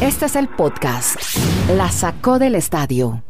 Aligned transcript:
Este 0.00 0.26
es 0.26 0.36
el 0.36 0.48
podcast. 0.48 1.16
La 1.76 1.90
sacó 1.90 2.38
del 2.38 2.54
estadio. 2.54 3.22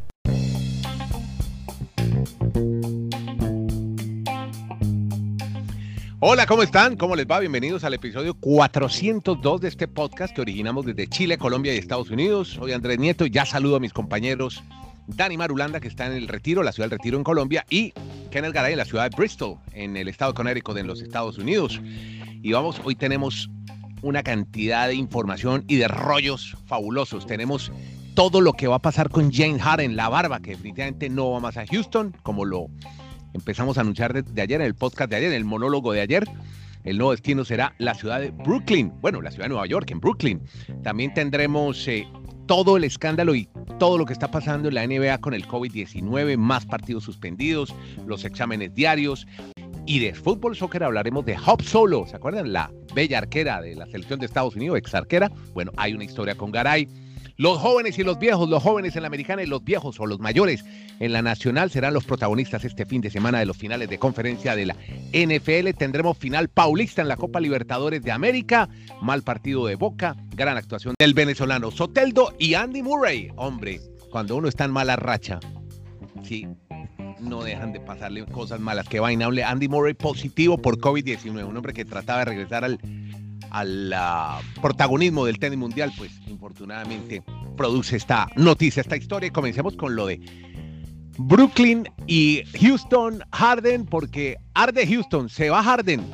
Hola, 6.21 6.47
¿cómo 6.47 6.63
están? 6.63 6.97
¿Cómo 6.97 7.17
les 7.17 7.27
va? 7.27 7.41
Bienvenidos 7.41 7.83
al 7.85 7.95
episodio 7.95 8.35
402 8.35 9.61
de 9.61 9.69
este 9.69 9.89
podcast 9.89 10.35
que 10.35 10.43
originamos 10.43 10.85
desde 10.87 11.09
Chile, 11.09 11.39
Colombia 11.39 11.75
y 11.75 11.79
Estados 11.79 12.11
Unidos. 12.11 12.48
Soy 12.48 12.73
Andrés 12.73 12.98
Nieto 12.98 13.25
y 13.25 13.30
ya 13.30 13.46
saludo 13.46 13.77
a 13.77 13.80
mis 13.80 13.93
compañeros 13.93 14.62
Dani 15.07 15.37
Marulanda, 15.37 15.80
que 15.80 15.89
está 15.89 16.07
en 16.07 16.12
el 16.12 16.29
Retiro, 16.29 16.62
la 16.62 16.73
ciudad 16.73 16.89
del 16.89 16.98
Retiro 16.98 17.17
en 17.17 17.25
Colombia, 17.25 17.64
y 17.71 17.93
Kenneth 18.30 18.53
Garay 18.53 18.73
en 18.73 18.79
la 18.79 18.85
ciudad 18.85 19.11
de 19.11 19.17
Bristol, 19.17 19.59
en 19.73 19.96
el 19.96 20.09
estado 20.09 20.32
de 20.32 20.37
Connecticut, 20.37 20.77
en 20.77 20.87
los 20.87 21.03
Estados 21.03 21.39
Unidos. 21.39 21.80
Y 22.43 22.53
vamos, 22.53 22.80
hoy 22.85 22.95
tenemos 22.95 23.51
una 24.03 24.23
cantidad 24.23 24.89
de 24.89 24.95
información 24.95 25.64
y 25.69 25.77
de 25.77 25.89
rollos 25.89 26.57
fabulosos. 26.66 27.27
Tenemos 27.27 27.73
todo 28.15 28.41
lo 28.41 28.52
que 28.52 28.66
va 28.66 28.77
a 28.77 28.80
pasar 28.80 29.11
con 29.11 29.33
James 29.33 29.62
Harden, 29.62 29.97
la 29.97 30.09
barba, 30.09 30.41
que 30.41 30.51
definitivamente 30.51 31.09
no 31.09 31.30
va 31.30 31.41
más 31.41 31.57
a 31.57 31.66
Houston, 31.66 32.15
como 32.23 32.45
lo 32.45 32.66
empezamos 33.33 33.79
a 33.79 33.83
anunciar 33.83 34.24
de, 34.24 34.43
ayer 34.43 34.60
en 34.60 34.66
el 34.66 34.74
podcast 34.74 35.10
de 35.10 35.16
ayer, 35.16 35.30
en 35.30 35.37
el 35.37 35.45
monólogo 35.45 35.93
de 35.93 36.01
ayer. 36.01 36.29
El 36.84 36.97
nuevo 36.97 37.12
destino 37.12 37.45
será 37.45 37.74
la 37.79 37.95
ciudad 37.95 38.21
de 38.21 38.30
Brooklyn, 38.30 38.93
bueno, 39.01 39.21
la 39.21 39.30
ciudad 39.30 39.45
de 39.45 39.51
Nueva 39.51 39.66
York, 39.66 39.91
en 39.91 40.01
Brooklyn. 40.01 40.41
También 40.82 41.12
tendremos 41.12 41.87
eh, 41.88 42.09
todo 42.46 42.77
el 42.77 42.85
escándalo 42.85 43.35
y 43.35 43.48
todo 43.79 43.98
lo 43.98 44.07
que 44.07 44.12
está 44.12 44.30
pasando 44.30 44.69
en 44.69 44.74
la 44.74 44.87
NBA 44.87 45.19
con 45.19 45.35
el 45.35 45.46
COVID-19, 45.46 46.37
más 46.37 46.66
partidos 46.66 47.05
suspendidos, 47.05 47.74
los 48.07 48.24
exámenes 48.24 48.74
diarios. 48.74 49.27
Y 49.91 49.99
de 49.99 50.15
fútbol 50.15 50.55
soccer 50.55 50.85
hablaremos 50.85 51.25
de 51.25 51.37
Hop 51.45 51.62
Solo, 51.62 52.07
¿se 52.07 52.15
acuerdan? 52.15 52.53
La 52.53 52.71
bella 52.95 53.19
arquera 53.19 53.61
de 53.61 53.75
la 53.75 53.87
selección 53.87 54.21
de 54.21 54.27
Estados 54.27 54.55
Unidos, 54.55 54.79
ex 54.79 54.95
arquera. 54.95 55.33
Bueno, 55.53 55.73
hay 55.77 55.95
una 55.95 56.05
historia 56.05 56.37
con 56.37 56.53
Garay. 56.53 56.87
Los 57.37 57.59
jóvenes 57.59 57.99
y 57.99 58.05
los 58.05 58.16
viejos, 58.21 58.49
los 58.49 58.63
jóvenes 58.63 58.95
en 58.95 59.03
la 59.03 59.09
americana 59.09 59.43
y 59.43 59.47
los 59.47 59.65
viejos 59.65 59.99
o 59.99 60.07
los 60.07 60.21
mayores 60.21 60.65
en 61.01 61.13
la 61.13 61.23
nacional 61.23 61.73
serán 61.73 61.93
los 61.93 62.05
protagonistas 62.05 62.65
este 62.65 62.87
fin 62.87 63.01
de 63.01 63.10
semana 63.10 63.41
de 63.41 63.47
los 63.47 63.57
finales 63.57 63.91
de 63.91 63.99
conferencia 63.99 64.55
de 64.55 64.66
la 64.66 64.77
NFL. 65.12 65.71
Tendremos 65.77 66.16
final 66.16 66.49
paulista 66.49 67.03
en 67.03 67.09
la 67.09 67.16
Copa 67.16 67.41
Libertadores 67.41 68.00
de 68.00 68.12
América, 68.12 68.69
mal 69.03 69.25
partido 69.25 69.66
de 69.66 69.75
Boca, 69.75 70.15
gran 70.37 70.56
actuación 70.56 70.94
del 71.00 71.15
venezolano 71.15 71.72
Soteldo 71.72 72.32
y 72.38 72.54
Andy 72.54 72.84
Murray. 72.84 73.32
Hombre, 73.34 73.81
cuando 74.12 74.37
uno 74.37 74.47
está 74.47 74.66
en 74.66 74.71
mala 74.71 74.94
racha, 74.94 75.41
sí, 76.22 76.47
no 77.21 77.43
dejan 77.43 77.72
de 77.72 77.81
pasarle 77.81 78.25
cosas 78.26 78.60
malas. 78.60 78.88
Qué 78.88 79.00
vainable. 79.00 79.44
Andy 79.44 79.69
Murray 79.69 79.94
positivo 79.94 80.59
por 80.59 80.78
COVID-19, 80.78 81.47
un 81.47 81.56
hombre 81.56 81.72
que 81.72 81.84
trataba 81.84 82.21
de 82.21 82.25
regresar 82.26 82.65
al 82.65 82.78
al 83.50 83.94
protagonismo 84.60 85.26
del 85.26 85.38
tenis 85.38 85.59
mundial, 85.59 85.93
pues 85.97 86.12
infortunadamente 86.28 87.22
produce 87.56 87.97
esta 87.97 88.28
noticia, 88.37 88.81
esta 88.81 88.97
historia. 88.97 89.31
Comencemos 89.31 89.76
con 89.76 89.97
lo 89.97 90.06
de 90.06 90.21
Brooklyn 91.19 91.88
y 92.06 92.43
Houston, 92.60 93.22
Harden, 93.32 93.84
porque 93.84 94.37
arde 94.54 94.87
Houston, 94.87 95.28
se 95.28 95.50
va 95.50 95.62
Harden. 95.62 96.04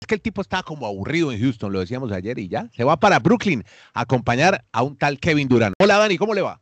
Es 0.00 0.06
que 0.06 0.14
el 0.14 0.22
tipo 0.22 0.40
está 0.40 0.62
como 0.62 0.86
aburrido 0.86 1.32
en 1.32 1.40
Houston, 1.40 1.72
lo 1.72 1.80
decíamos 1.80 2.12
ayer 2.12 2.38
y 2.38 2.48
ya. 2.48 2.68
Se 2.74 2.84
va 2.84 2.98
para 2.98 3.18
Brooklyn 3.18 3.64
a 3.92 4.02
acompañar 4.02 4.64
a 4.72 4.82
un 4.82 4.96
tal 4.96 5.18
Kevin 5.18 5.48
Durant. 5.48 5.74
Hola 5.78 5.98
Dani, 5.98 6.16
¿cómo 6.16 6.34
le 6.34 6.40
va? 6.40 6.60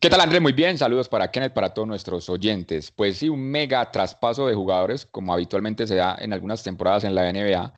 ¿Qué 0.00 0.10
tal, 0.10 0.20
Andrés? 0.20 0.40
Muy 0.40 0.52
bien. 0.52 0.76
Saludos 0.78 1.08
para 1.08 1.30
Kenneth, 1.30 1.54
para 1.54 1.72
todos 1.72 1.88
nuestros 1.88 2.28
oyentes. 2.28 2.90
Pues 2.90 3.18
sí, 3.18 3.28
un 3.28 3.40
mega 3.40 3.90
traspaso 3.90 4.46
de 4.46 4.54
jugadores, 4.54 5.06
como 5.06 5.32
habitualmente 5.32 5.86
se 5.86 5.96
da 5.96 6.16
en 6.20 6.32
algunas 6.32 6.62
temporadas 6.62 7.04
en 7.04 7.14
la 7.14 7.32
NBA. 7.32 7.74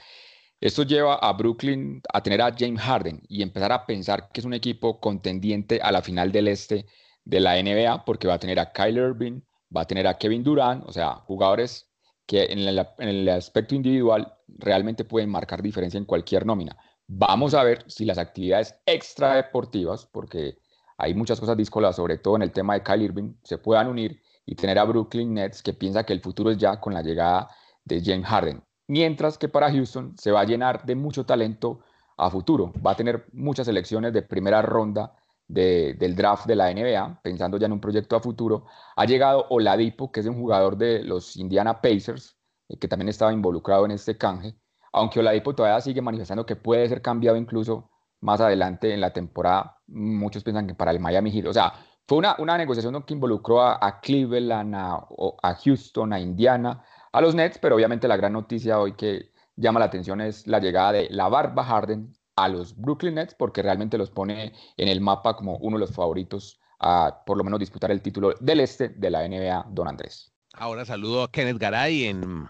Esto 0.60 0.82
lleva 0.84 1.16
a 1.16 1.32
Brooklyn 1.34 2.00
a 2.12 2.22
tener 2.22 2.40
a 2.40 2.54
James 2.56 2.80
Harden 2.80 3.22
y 3.28 3.42
empezar 3.42 3.72
a 3.72 3.86
pensar 3.86 4.30
que 4.32 4.40
es 4.40 4.46
un 4.46 4.54
equipo 4.54 5.00
contendiente 5.00 5.80
a 5.82 5.92
la 5.92 6.02
final 6.02 6.32
del 6.32 6.48
este 6.48 6.86
de 7.24 7.40
la 7.40 7.62
NBA, 7.62 8.04
porque 8.04 8.28
va 8.28 8.34
a 8.34 8.38
tener 8.38 8.58
a 8.58 8.72
Kyle 8.72 8.96
Irving, 8.96 9.40
va 9.74 9.82
a 9.82 9.86
tener 9.86 10.06
a 10.06 10.16
Kevin 10.16 10.42
Durant, 10.42 10.84
o 10.86 10.92
sea, 10.92 11.14
jugadores 11.26 11.90
que 12.24 12.44
en 12.44 12.60
el, 12.60 12.78
en 12.98 13.08
el 13.08 13.28
aspecto 13.28 13.74
individual 13.74 14.32
realmente 14.48 15.04
pueden 15.04 15.28
marcar 15.28 15.62
diferencia 15.62 15.98
en 15.98 16.04
cualquier 16.04 16.46
nómina. 16.46 16.76
Vamos 17.06 17.54
a 17.54 17.62
ver 17.62 17.84
si 17.88 18.04
las 18.04 18.18
actividades 18.18 18.76
extradeportivas, 18.86 20.06
porque 20.06 20.58
hay 20.98 21.14
muchas 21.14 21.40
cosas 21.40 21.56
díscolas, 21.56 21.96
sobre 21.96 22.18
todo 22.18 22.36
en 22.36 22.42
el 22.42 22.52
tema 22.52 22.74
de 22.74 22.82
Kyle 22.82 23.02
Irving, 23.02 23.34
se 23.42 23.58
puedan 23.58 23.88
unir 23.88 24.20
y 24.44 24.54
tener 24.54 24.78
a 24.78 24.84
Brooklyn 24.84 25.34
Nets 25.34 25.62
que 25.62 25.72
piensa 25.72 26.04
que 26.04 26.12
el 26.12 26.20
futuro 26.20 26.50
es 26.50 26.58
ya 26.58 26.80
con 26.80 26.94
la 26.94 27.02
llegada 27.02 27.48
de 27.84 28.02
James 28.04 28.26
Harden. 28.26 28.62
Mientras 28.88 29.36
que 29.38 29.48
para 29.48 29.70
Houston 29.70 30.16
se 30.16 30.30
va 30.30 30.40
a 30.40 30.44
llenar 30.44 30.84
de 30.84 30.94
mucho 30.94 31.26
talento 31.26 31.80
a 32.16 32.30
futuro. 32.30 32.72
Va 32.84 32.92
a 32.92 32.96
tener 32.96 33.26
muchas 33.32 33.68
elecciones 33.68 34.12
de 34.12 34.22
primera 34.22 34.62
ronda 34.62 35.14
del 35.48 36.16
draft 36.16 36.46
de 36.46 36.56
la 36.56 36.72
NBA, 36.72 37.20
pensando 37.22 37.56
ya 37.56 37.66
en 37.66 37.72
un 37.72 37.80
proyecto 37.80 38.16
a 38.16 38.20
futuro. 38.20 38.66
Ha 38.96 39.04
llegado 39.04 39.46
Oladipo, 39.50 40.10
que 40.10 40.20
es 40.20 40.26
un 40.26 40.34
jugador 40.34 40.76
de 40.76 41.02
los 41.04 41.36
Indiana 41.36 41.80
Pacers, 41.80 42.36
eh, 42.68 42.78
que 42.78 42.88
también 42.88 43.08
estaba 43.08 43.32
involucrado 43.32 43.84
en 43.84 43.92
este 43.92 44.16
canje, 44.16 44.56
aunque 44.92 45.20
Oladipo 45.20 45.54
todavía 45.54 45.80
sigue 45.80 46.02
manifestando 46.02 46.46
que 46.46 46.56
puede 46.56 46.88
ser 46.88 47.02
cambiado 47.02 47.36
incluso 47.36 47.90
más 48.20 48.40
adelante 48.40 48.92
en 48.92 49.00
la 49.00 49.12
temporada, 49.12 49.78
muchos 49.86 50.42
piensan 50.42 50.66
que 50.66 50.74
para 50.74 50.90
el 50.90 51.00
Miami 51.00 51.30
Heat. 51.30 51.46
O 51.46 51.52
sea, 51.52 51.72
fue 52.06 52.18
una, 52.18 52.36
una 52.38 52.56
negociación 52.56 53.02
que 53.02 53.14
involucró 53.14 53.62
a, 53.62 54.00
Cleveland, 54.00 54.74
a, 54.74 55.54
Houston, 55.64 56.12
a 56.12 56.20
Indiana, 56.20 56.84
a 57.12 57.20
los 57.20 57.34
Nets, 57.34 57.58
pero 57.58 57.76
obviamente 57.76 58.08
la 58.08 58.16
gran 58.16 58.32
noticia 58.32 58.78
hoy 58.78 58.92
que 58.92 59.32
llama 59.56 59.80
la 59.80 59.86
atención 59.86 60.20
es 60.20 60.46
la 60.46 60.60
llegada 60.60 60.92
de 60.92 61.08
la 61.10 61.28
Barba 61.28 61.64
Harden 61.64 62.12
a 62.36 62.48
los 62.48 62.76
Brooklyn 62.76 63.14
Nets, 63.14 63.34
porque 63.34 63.62
realmente 63.62 63.98
los 63.98 64.10
pone 64.10 64.52
en 64.76 64.88
el 64.88 65.00
mapa 65.00 65.36
como 65.36 65.56
uno 65.58 65.78
de 65.78 65.80
los 65.80 65.94
favoritos 65.94 66.60
a 66.78 67.22
por 67.24 67.38
lo 67.38 67.44
menos 67.44 67.58
disputar 67.58 67.90
el 67.90 68.02
título 68.02 68.34
del 68.38 68.60
este 68.60 68.90
de 68.90 69.10
la 69.10 69.26
NBA, 69.26 69.66
don 69.70 69.88
Andrés. 69.88 70.32
Ahora 70.52 70.84
saludo 70.84 71.22
a 71.22 71.30
Kenneth 71.30 71.58
Garay 71.58 72.04
en 72.04 72.48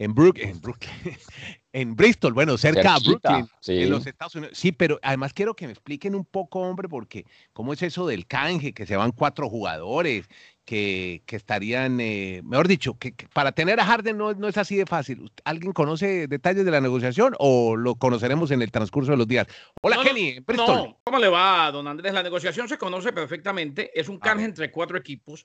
en, 0.00 0.14
Brooklyn, 0.14 0.60
en 1.72 1.94
Bristol, 1.94 2.32
bueno, 2.32 2.58
cerca 2.58 2.94
de 2.94 3.10
Brooklyn, 3.10 3.48
en 3.66 3.90
los 3.90 4.06
Estados 4.06 4.34
Unidos. 4.34 4.58
Sí, 4.58 4.72
pero 4.72 4.98
además 5.02 5.32
quiero 5.32 5.54
que 5.54 5.66
me 5.66 5.72
expliquen 5.72 6.14
un 6.14 6.24
poco, 6.24 6.60
hombre, 6.60 6.88
porque 6.88 7.24
cómo 7.52 7.72
es 7.72 7.82
eso 7.82 8.06
del 8.06 8.26
canje, 8.26 8.72
que 8.72 8.86
se 8.86 8.96
van 8.96 9.12
cuatro 9.12 9.48
jugadores, 9.48 10.28
que, 10.64 11.22
estarían, 11.28 12.00
eh, 12.00 12.42
mejor 12.44 12.68
dicho, 12.68 12.96
que, 12.98 13.12
para 13.32 13.52
tener 13.52 13.80
a 13.80 13.84
Harden 13.84 14.16
no, 14.16 14.34
no, 14.34 14.46
es 14.46 14.56
así 14.56 14.76
de 14.76 14.86
fácil. 14.86 15.30
¿Alguien 15.44 15.72
conoce 15.72 16.28
detalles 16.28 16.64
de 16.64 16.70
la 16.70 16.80
negociación 16.80 17.34
o 17.38 17.76
lo 17.76 17.96
conoceremos 17.96 18.50
en 18.52 18.62
el 18.62 18.70
transcurso 18.70 19.10
de 19.10 19.16
los 19.16 19.26
días? 19.26 19.46
Hola, 19.82 19.98
Kenny, 20.04 20.40
Bristol. 20.40 20.96
¿cómo 21.02 21.18
le 21.18 21.28
va, 21.28 21.70
don 21.72 21.88
Andrés? 21.88 22.14
La 22.14 22.22
negociación 22.22 22.68
se 22.68 22.78
conoce 22.78 23.12
perfectamente, 23.12 23.90
es 23.98 24.08
un 24.08 24.18
canje 24.18 24.44
entre 24.44 24.70
cuatro 24.70 24.96
equipos 24.96 25.44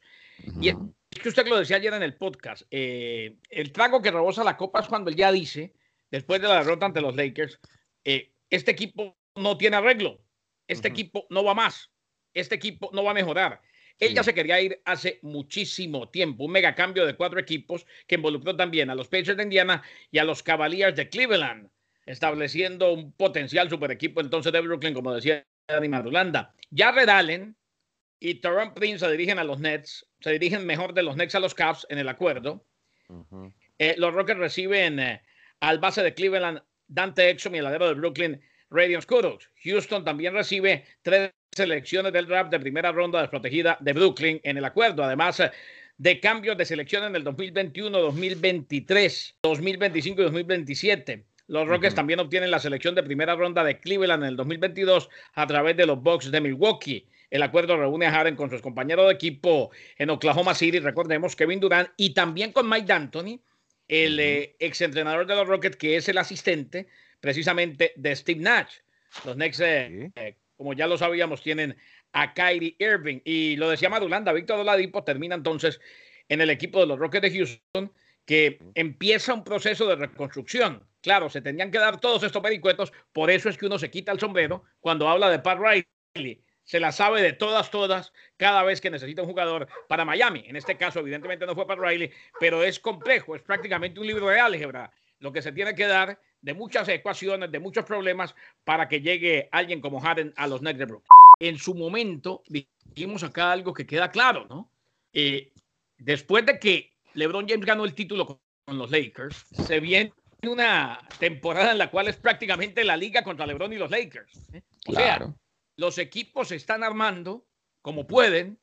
y 0.62 0.69
es 0.69 0.75
que 1.22 1.30
usted 1.30 1.47
lo 1.47 1.57
decía 1.57 1.78
ayer 1.78 1.94
en 1.94 2.03
el 2.03 2.16
podcast, 2.16 2.63
eh, 2.69 3.38
el 3.50 3.72
trago 3.72 4.02
que 4.02 4.12
rebosa 4.12 4.44
la 4.44 4.57
copa 4.57 4.81
es 4.81 4.88
cuando 4.88 5.09
él 5.09 5.16
ya 5.16 5.31
dice, 5.31 5.74
después 6.16 6.42
de 6.42 6.48
la 6.48 6.59
derrota 6.59 6.86
ante 6.86 7.02
los 7.02 7.16
Lakers, 7.16 7.59
eh, 8.06 8.31
este 8.50 8.72
equipo 8.72 9.18
no 9.36 9.58
tiene 9.58 9.76
arreglo, 9.76 10.24
este 10.66 10.88
equipo 10.88 11.28
no 11.30 11.44
va 11.44 11.53
más, 11.53 11.92
este 12.34 12.56
equipo 12.56 12.90
no 12.94 13.03
va 13.03 13.12
a 13.12 13.16
mejorar. 13.16 13.62
Él 14.00 14.14
ya 14.14 14.24
se 14.24 14.34
quería 14.34 14.62
ir 14.62 14.81
hace 14.86 15.20
muchísimo 15.24 16.09
tiempo, 16.09 16.46
un 16.46 16.52
mega 16.52 16.74
cambio 16.74 17.06
de 17.06 17.16
cuatro 17.16 17.38
equipos 17.40 17.86
que 18.08 18.16
involucró 18.16 18.56
también 18.56 18.90
a 18.90 18.96
los 18.96 19.09
Pacers 19.09 19.36
de 19.36 19.44
Indiana 19.44 19.84
y 20.09 20.18
a 20.18 20.24
los 20.24 20.42
Cavaliers 20.42 20.96
de 20.96 21.09
Cleveland, 21.09 21.70
estableciendo 22.06 22.94
un 22.94 23.12
potencial 23.12 23.70
super 23.70 23.92
equipo 23.92 24.22
entonces 24.22 24.54
de 24.54 24.62
Brooklyn, 24.62 24.94
como 24.94 25.14
decía 25.14 25.46
Dani 25.68 25.90
Madulanda. 25.90 26.54
Ya 26.70 26.94
Red 26.94 27.09
Allen 27.09 27.58
y 28.22 28.36
Teron 28.36 28.74
Prince 28.74 29.00
se 29.00 29.12
dirigen 29.12 29.40
a 29.40 29.44
los 29.44 29.59
Nets, 29.59 30.08
se 30.22 30.31
dirigen 30.31 30.66
mejor 30.66 30.94
de 30.94 31.04
los 31.04 31.18
Nets 31.18 31.36
a 31.36 31.42
los 31.42 31.54
Cavs 31.54 31.86
en 31.90 31.98
el 31.98 32.08
acuerdo. 32.08 32.66
Eh, 33.78 33.96
los 33.98 34.14
Rockets 34.14 34.40
reciben 34.40 35.00
eh, 35.00 35.22
al 35.60 35.80
base 35.80 36.04
de 36.04 36.14
Cleveland 36.14 36.62
Dante 36.88 37.30
Exum 37.30 37.56
y 37.56 37.60
el 37.60 37.66
alero 37.66 37.88
de 37.88 37.94
Brooklyn 37.96 38.42
Radiant 38.69 39.06
Kudos. 39.06 39.50
Houston 39.63 40.04
también 40.04 40.34
recibe 40.34 40.86
tres 41.02 41.31
selecciones 41.52 42.13
del 42.13 42.28
draft 42.28 42.52
de 42.52 42.60
primera 42.60 42.92
ronda 42.92 43.22
desprotegida 43.22 43.78
de 43.80 43.94
Brooklyn 43.94 44.40
en 44.44 44.57
el 44.57 44.66
acuerdo, 44.66 45.04
además 45.04 45.40
eh, 45.40 45.52
de 45.98 46.19
cambios 46.19 46.57
de 46.57 46.66
selección 46.66 47.06
en 47.06 47.16
el 47.16 47.24
2021, 47.24 47.98
2023, 47.98 49.38
2025 49.42 50.22
y 50.22 50.24
2027. 50.25 51.25
Los 51.48 51.68
Rockets 51.68 51.96
también 51.96 52.19
obtienen 52.19 52.50
la 52.50 52.60
selección 52.60 52.96
de 52.96 53.04
primera 53.04 53.36
ronda 53.36 53.63
de 53.63 53.80
Cleveland 53.80 54.24
en 54.24 54.30
el 54.30 54.36
2022 54.36 55.10
a 55.34 55.46
través 55.46 55.78
de 55.78 55.86
los 55.86 56.01
Bucks 56.01 56.31
de 56.31 56.42
Milwaukee. 56.42 57.08
El 57.30 57.44
acuerdo 57.44 57.78
reúne 57.78 58.08
a 58.08 58.12
Harden 58.12 58.36
con 58.36 58.50
sus 58.50 58.62
compañeros 58.62 59.08
de 59.08 59.13
equipo 59.13 59.72
en 59.98 60.10
Oklahoma 60.10 60.56
City, 60.56 60.80
recordemos 60.80 61.36
Kevin 61.36 61.60
Durant, 61.60 61.90
y 61.98 62.13
también 62.13 62.51
con 62.51 62.68
Mike 62.68 62.88
D'Antoni, 62.88 63.40
el 63.88 64.20
eh, 64.20 64.56
exentrenador 64.60 65.26
de 65.26 65.36
los 65.36 65.48
Rockets, 65.48 65.78
que 65.78 65.96
es 65.96 66.10
el 66.10 66.18
asistente 66.18 66.88
precisamente 67.20 67.94
de 67.96 68.16
Steve 68.16 68.42
Nash. 68.42 68.78
Los 69.24 69.36
Knicks, 69.36 69.60
eh, 69.62 70.12
eh, 70.16 70.36
como 70.58 70.74
ya 70.74 70.88
lo 70.88 70.98
sabíamos, 70.98 71.42
tienen 71.42 71.76
a 72.14 72.34
Kyrie 72.34 72.76
Irving. 72.80 73.20
Y 73.24 73.56
lo 73.58 73.70
decía 73.70 73.90
Madulanda, 73.90 74.34
Víctor 74.34 74.60
Oladipo 74.60 75.04
termina 75.04 75.36
entonces 75.36 75.80
en 76.30 76.42
el 76.42 76.50
equipo 76.50 76.80
de 76.80 76.88
los 76.88 77.00
Rockets 77.00 77.22
de 77.22 77.38
Houston, 77.38 77.92
que 78.26 78.60
empieza 78.74 79.34
un 79.34 79.44
proceso 79.44 79.88
de 79.88 79.96
reconstrucción. 79.96 80.88
Claro, 81.02 81.30
se 81.30 81.42
tendrían 81.42 81.72
que 81.72 81.78
dar 81.78 82.00
todos 82.00 82.24
estos 82.24 82.42
pericuetos, 82.42 82.92
por 83.14 83.30
eso 83.30 83.50
es 83.50 83.58
que 83.58 83.68
uno 83.68 83.78
se 83.78 83.92
quita 83.92 84.12
el 84.12 84.20
sombrero 84.20 84.64
cuando 84.80 85.08
habla 85.08 85.30
de 85.30 85.40
Pat 85.40 85.60
Riley. 85.60 86.44
Se 86.65 86.79
la 86.79 86.91
sabe 86.91 87.21
de 87.21 87.31
todas, 87.31 87.71
todas, 87.71 88.12
cada 88.38 88.63
vez 88.63 88.81
que 88.81 88.89
necesita 88.89 89.21
un 89.21 89.29
jugador 89.29 89.67
para 89.88 90.03
Miami. 90.03 90.44
En 90.47 90.56
este 90.56 90.75
caso, 90.77 91.00
evidentemente 91.00 91.45
no 91.45 91.56
fue 91.56 91.67
Pat 91.67 91.79
Riley, 91.79 92.12
pero 92.39 92.63
es 92.63 92.79
complejo, 92.79 93.35
es 93.35 93.41
prácticamente 93.41 94.00
un 94.00 94.07
libro 94.07 94.27
de 94.27 94.39
álgebra 94.39 94.91
lo 95.19 95.31
que 95.31 95.41
se 95.41 95.51
tiene 95.51 95.75
que 95.75 95.88
dar 95.88 96.19
de 96.41 96.53
muchas 96.53 96.88
ecuaciones, 96.89 97.51
de 97.51 97.59
muchos 97.59 97.85
problemas 97.85 98.35
para 98.63 98.88
que 98.88 99.01
llegue 99.01 99.50
alguien 99.51 99.81
como 99.81 100.00
Harden 100.00 100.33
a 100.35 100.47
los 100.47 100.62
Nets 100.62 100.77
de 100.77 100.85
Brooklyn. 100.85 101.09
En 101.39 101.57
su 101.57 101.73
momento 101.73 102.44
dijimos 102.47 103.23
acá 103.23 103.51
algo 103.51 103.73
que 103.73 103.88
queda 103.88 104.12
claro, 104.12 104.45
¿no? 104.47 104.69
Eh, 105.13 105.51
después 105.97 106.45
de 106.45 106.59
que 106.59 106.91
LeBron 107.13 107.47
James 107.47 107.65
ganó 107.65 107.85
el 107.85 107.95
título 107.95 108.25
con 108.27 108.77
los 108.77 108.91
Lakers, 108.91 109.45
se 109.65 109.79
viene 109.79 110.13
una 110.44 111.00
temporada 111.17 111.71
en 111.71 111.77
la 111.77 111.89
cual 111.89 112.07
es 112.07 112.17
prácticamente 112.17 112.83
la 112.83 112.97
liga 112.97 113.23
contra 113.23 113.47
LeBron 113.47 113.73
y 113.73 113.77
los 113.77 113.89
Lakers. 113.89 114.53
¿eh? 114.53 114.62
O 114.88 114.94
sea, 114.94 115.33
los 115.77 115.98
equipos 115.98 116.50
se 116.50 116.56
están 116.56 116.83
armando 116.83 117.45
como 117.81 118.07
pueden 118.07 118.60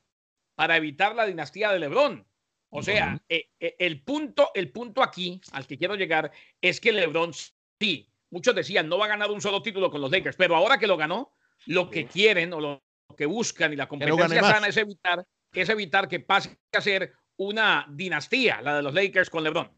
para 0.54 0.76
evitar 0.76 1.14
la 1.14 1.26
dinastía 1.26 1.72
de 1.72 1.78
LeBron. 1.78 2.26
O 2.74 2.82
sea, 2.82 3.20
eh, 3.28 3.50
eh, 3.60 3.76
el, 3.78 4.02
punto, 4.02 4.50
el 4.54 4.70
punto 4.70 5.02
aquí 5.02 5.40
al 5.52 5.66
que 5.66 5.76
quiero 5.76 5.94
llegar 5.94 6.32
es 6.60 6.80
que 6.80 6.92
LeBron 6.92 7.32
sí, 7.78 8.10
muchos 8.30 8.54
decían 8.54 8.88
no 8.88 8.96
va 8.96 9.04
a 9.04 9.08
ganar 9.08 9.30
un 9.30 9.42
solo 9.42 9.60
título 9.60 9.90
con 9.90 10.00
los 10.00 10.10
Lakers, 10.10 10.36
pero 10.36 10.56
ahora 10.56 10.78
que 10.78 10.86
lo 10.86 10.96
ganó, 10.96 11.34
lo 11.66 11.90
que 11.90 12.06
quieren 12.06 12.52
o 12.54 12.60
lo 12.60 12.82
que 13.14 13.26
buscan 13.26 13.74
y 13.74 13.76
la 13.76 13.88
competencia 13.88 14.40
sana 14.40 14.68
es 14.68 14.76
evitar, 14.78 15.26
es 15.52 15.68
evitar 15.68 16.08
que 16.08 16.20
pase 16.20 16.58
a 16.72 16.80
ser 16.80 17.12
una 17.36 17.86
dinastía, 17.90 18.62
la 18.62 18.76
de 18.76 18.82
los 18.82 18.94
Lakers 18.94 19.28
con 19.28 19.44
LeBron. 19.44 19.70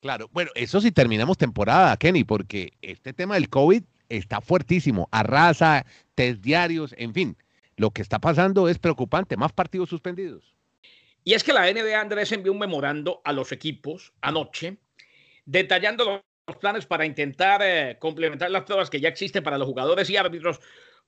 Claro, 0.00 0.28
bueno, 0.32 0.50
eso 0.54 0.80
sí 0.80 0.90
terminamos 0.90 1.36
temporada, 1.36 1.96
Kenny, 1.96 2.24
porque 2.24 2.72
este 2.80 3.12
tema 3.12 3.34
del 3.34 3.50
COVID 3.50 3.82
está 4.08 4.40
fuertísimo, 4.40 5.08
arrasa, 5.10 5.86
test 6.14 6.40
diarios, 6.40 6.94
en 6.98 7.14
fin, 7.14 7.36
lo 7.76 7.90
que 7.90 8.02
está 8.02 8.18
pasando 8.18 8.68
es 8.68 8.78
preocupante, 8.78 9.36
más 9.36 9.52
partidos 9.52 9.88
suspendidos. 9.88 10.54
Y 11.24 11.34
es 11.34 11.44
que 11.44 11.52
la 11.52 11.70
NBA 11.70 12.00
Andrés 12.00 12.32
envió 12.32 12.52
un 12.52 12.58
memorando 12.58 13.20
a 13.24 13.32
los 13.32 13.52
equipos 13.52 14.12
anoche, 14.20 14.78
detallando 15.44 16.22
los 16.46 16.56
planes 16.56 16.86
para 16.86 17.04
intentar 17.04 17.60
eh, 17.62 17.98
complementar 17.98 18.50
las 18.50 18.64
pruebas 18.64 18.90
que 18.90 19.00
ya 19.00 19.08
existen 19.08 19.42
para 19.42 19.58
los 19.58 19.68
jugadores 19.68 20.08
y 20.08 20.16
árbitros 20.16 20.60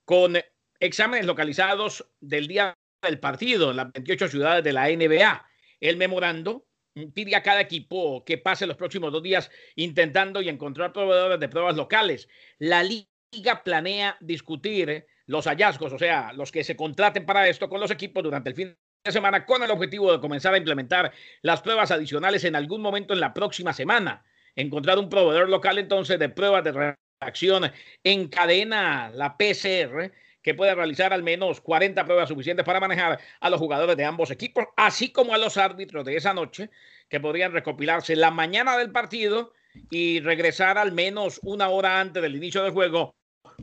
con 0.05 0.37
exámenes 0.79 1.27
localizados 1.27 2.07
del 2.21 2.47
día 2.47 2.75
del 3.03 3.19
partido 3.19 3.71
en 3.71 3.77
las 3.79 3.93
28 3.93 4.29
ciudades 4.29 4.65
de 4.65 4.73
la 4.73 4.89
NBA. 4.89 5.47
El 5.81 5.97
memorando 5.97 6.67
pide 7.09 7.37
a 7.37 7.43
cada 7.43 7.61
equipo 7.61 8.25
que 8.25 8.39
pase 8.39 8.67
los 8.67 8.77
próximos 8.77 9.13
dos 9.13 9.23
días 9.23 9.51
intentando 9.77 10.43
y 10.43 10.49
encontrar 10.49 10.93
proveedores 10.93 11.41
de 11.41 11.49
pruebas 11.49 11.77
locales. 11.77 12.29
La 12.59 12.83
liga 12.83 13.63
planea 13.65 14.17
discutir 14.21 15.07
los 15.27 15.47
hallazgos, 15.47 15.93
o 15.93 15.99
sea, 15.99 16.33
los 16.33 16.51
que 16.51 16.65
se 16.65 16.77
contraten 16.77 17.25
para 17.25 17.49
esto 17.49 17.69
con 17.69 17.81
los 17.81 17.91
equipos 17.91 18.23
durante 18.23 18.51
el 18.51 18.57
fin 18.57 18.77
de 19.05 19.13
semana 19.13 19.47
con 19.47 19.63
el 19.63 19.71
objetivo 19.71 20.13
de 20.13 20.21
comenzar 20.21 20.53
a 20.55 20.59
implementar 20.59 21.13
las 21.43 21.63
pruebas 21.63 21.91
adicionales 21.91 22.45
en 22.45 22.57
algún 22.57 22.83
momento 22.83 23.15
en 23.15 23.21
la 23.21 23.33
próxima 23.33 23.73
semana. 23.73 24.25
Encontrar 24.57 24.99
un 24.99 25.09
proveedor 25.09 25.49
local 25.49 25.79
entonces 25.79 26.19
de 26.19 26.29
pruebas 26.29 26.65
de 26.65 26.97
reacción 27.21 27.71
en 28.03 28.29
cadena, 28.29 29.11
la 29.15 29.37
PCR, 29.37 30.13
que 30.43 30.55
puede 30.55 30.75
realizar 30.75 31.13
al 31.13 31.23
menos 31.23 31.61
40 31.61 32.05
pruebas 32.05 32.29
suficientes 32.29 32.65
para 32.65 32.81
manejar 32.81 33.21
a 33.41 33.51
los 33.51 33.61
jugadores 33.61 33.97
de 33.97 34.05
ambos 34.05 34.31
equipos, 34.31 34.65
así 34.77 35.13
como 35.13 35.35
a 35.35 35.39
los 35.39 35.57
árbitros 35.57 36.05
de 36.05 36.17
esa 36.17 36.35
noche, 36.35 36.71
que 37.09 37.21
podrían 37.21 37.53
recopilarse 37.53 38.17
la 38.17 38.31
mañana 38.31 38.77
del 38.77 38.91
partido 38.91 39.53
y 39.91 40.21
regresar 40.21 40.79
al 40.79 40.93
menos 40.93 41.41
una 41.43 41.69
hora 41.69 42.01
antes 42.01 42.23
del 42.23 42.37
inicio 42.37 42.63
del 42.63 42.73
juego 42.73 43.15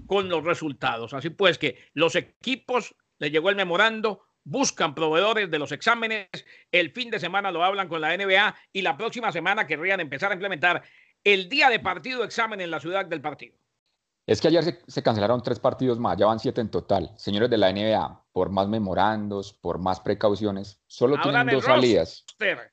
con 0.06 0.30
los 0.30 0.44
resultados. 0.44 1.14
Así 1.14 1.30
pues 1.30 1.58
que 1.58 1.78
los 1.94 2.16
equipos, 2.16 2.96
les 3.20 3.32
llegó 3.32 3.50
el 3.50 3.56
memorando, 3.56 4.28
buscan 4.44 4.96
proveedores 4.96 5.52
de 5.52 5.60
los 5.60 5.72
exámenes, 5.72 6.28
el 6.72 6.92
fin 6.92 7.10
de 7.10 7.20
semana 7.20 7.52
lo 7.52 7.64
hablan 7.64 7.90
con 7.90 8.02
la 8.02 8.16
NBA 8.16 8.56
y 8.72 8.82
la 8.82 8.96
próxima 8.96 9.32
semana 9.32 9.68
querrían 9.68 10.00
empezar 10.00 10.32
a 10.32 10.36
implementar 10.36 10.84
el 11.24 11.50
día 11.50 11.70
de 11.70 11.80
partido 11.80 12.24
examen 12.24 12.62
en 12.62 12.72
la 12.72 12.80
ciudad 12.80 13.06
del 13.06 13.22
partido. 13.22 13.58
Es 14.28 14.42
que 14.42 14.50
ayer 14.50 14.84
se, 14.86 15.02
cancelaron 15.02 15.42
tres 15.42 15.58
partidos 15.58 16.00
más, 16.00 16.18
ya 16.18 16.26
van 16.26 16.40
siete 16.40 16.60
en 16.60 16.70
total. 16.70 17.14
Señores 17.16 17.50
de 17.50 17.58
la 17.58 17.72
NBA, 17.72 18.26
por 18.34 18.50
más 18.50 18.68
memorandos, 18.68 19.54
por 19.54 19.80
más 19.80 20.02
precauciones, 20.02 20.82
solo 20.86 21.16
tienen 21.22 21.48
dos 21.48 21.64
salidas. 21.64 22.26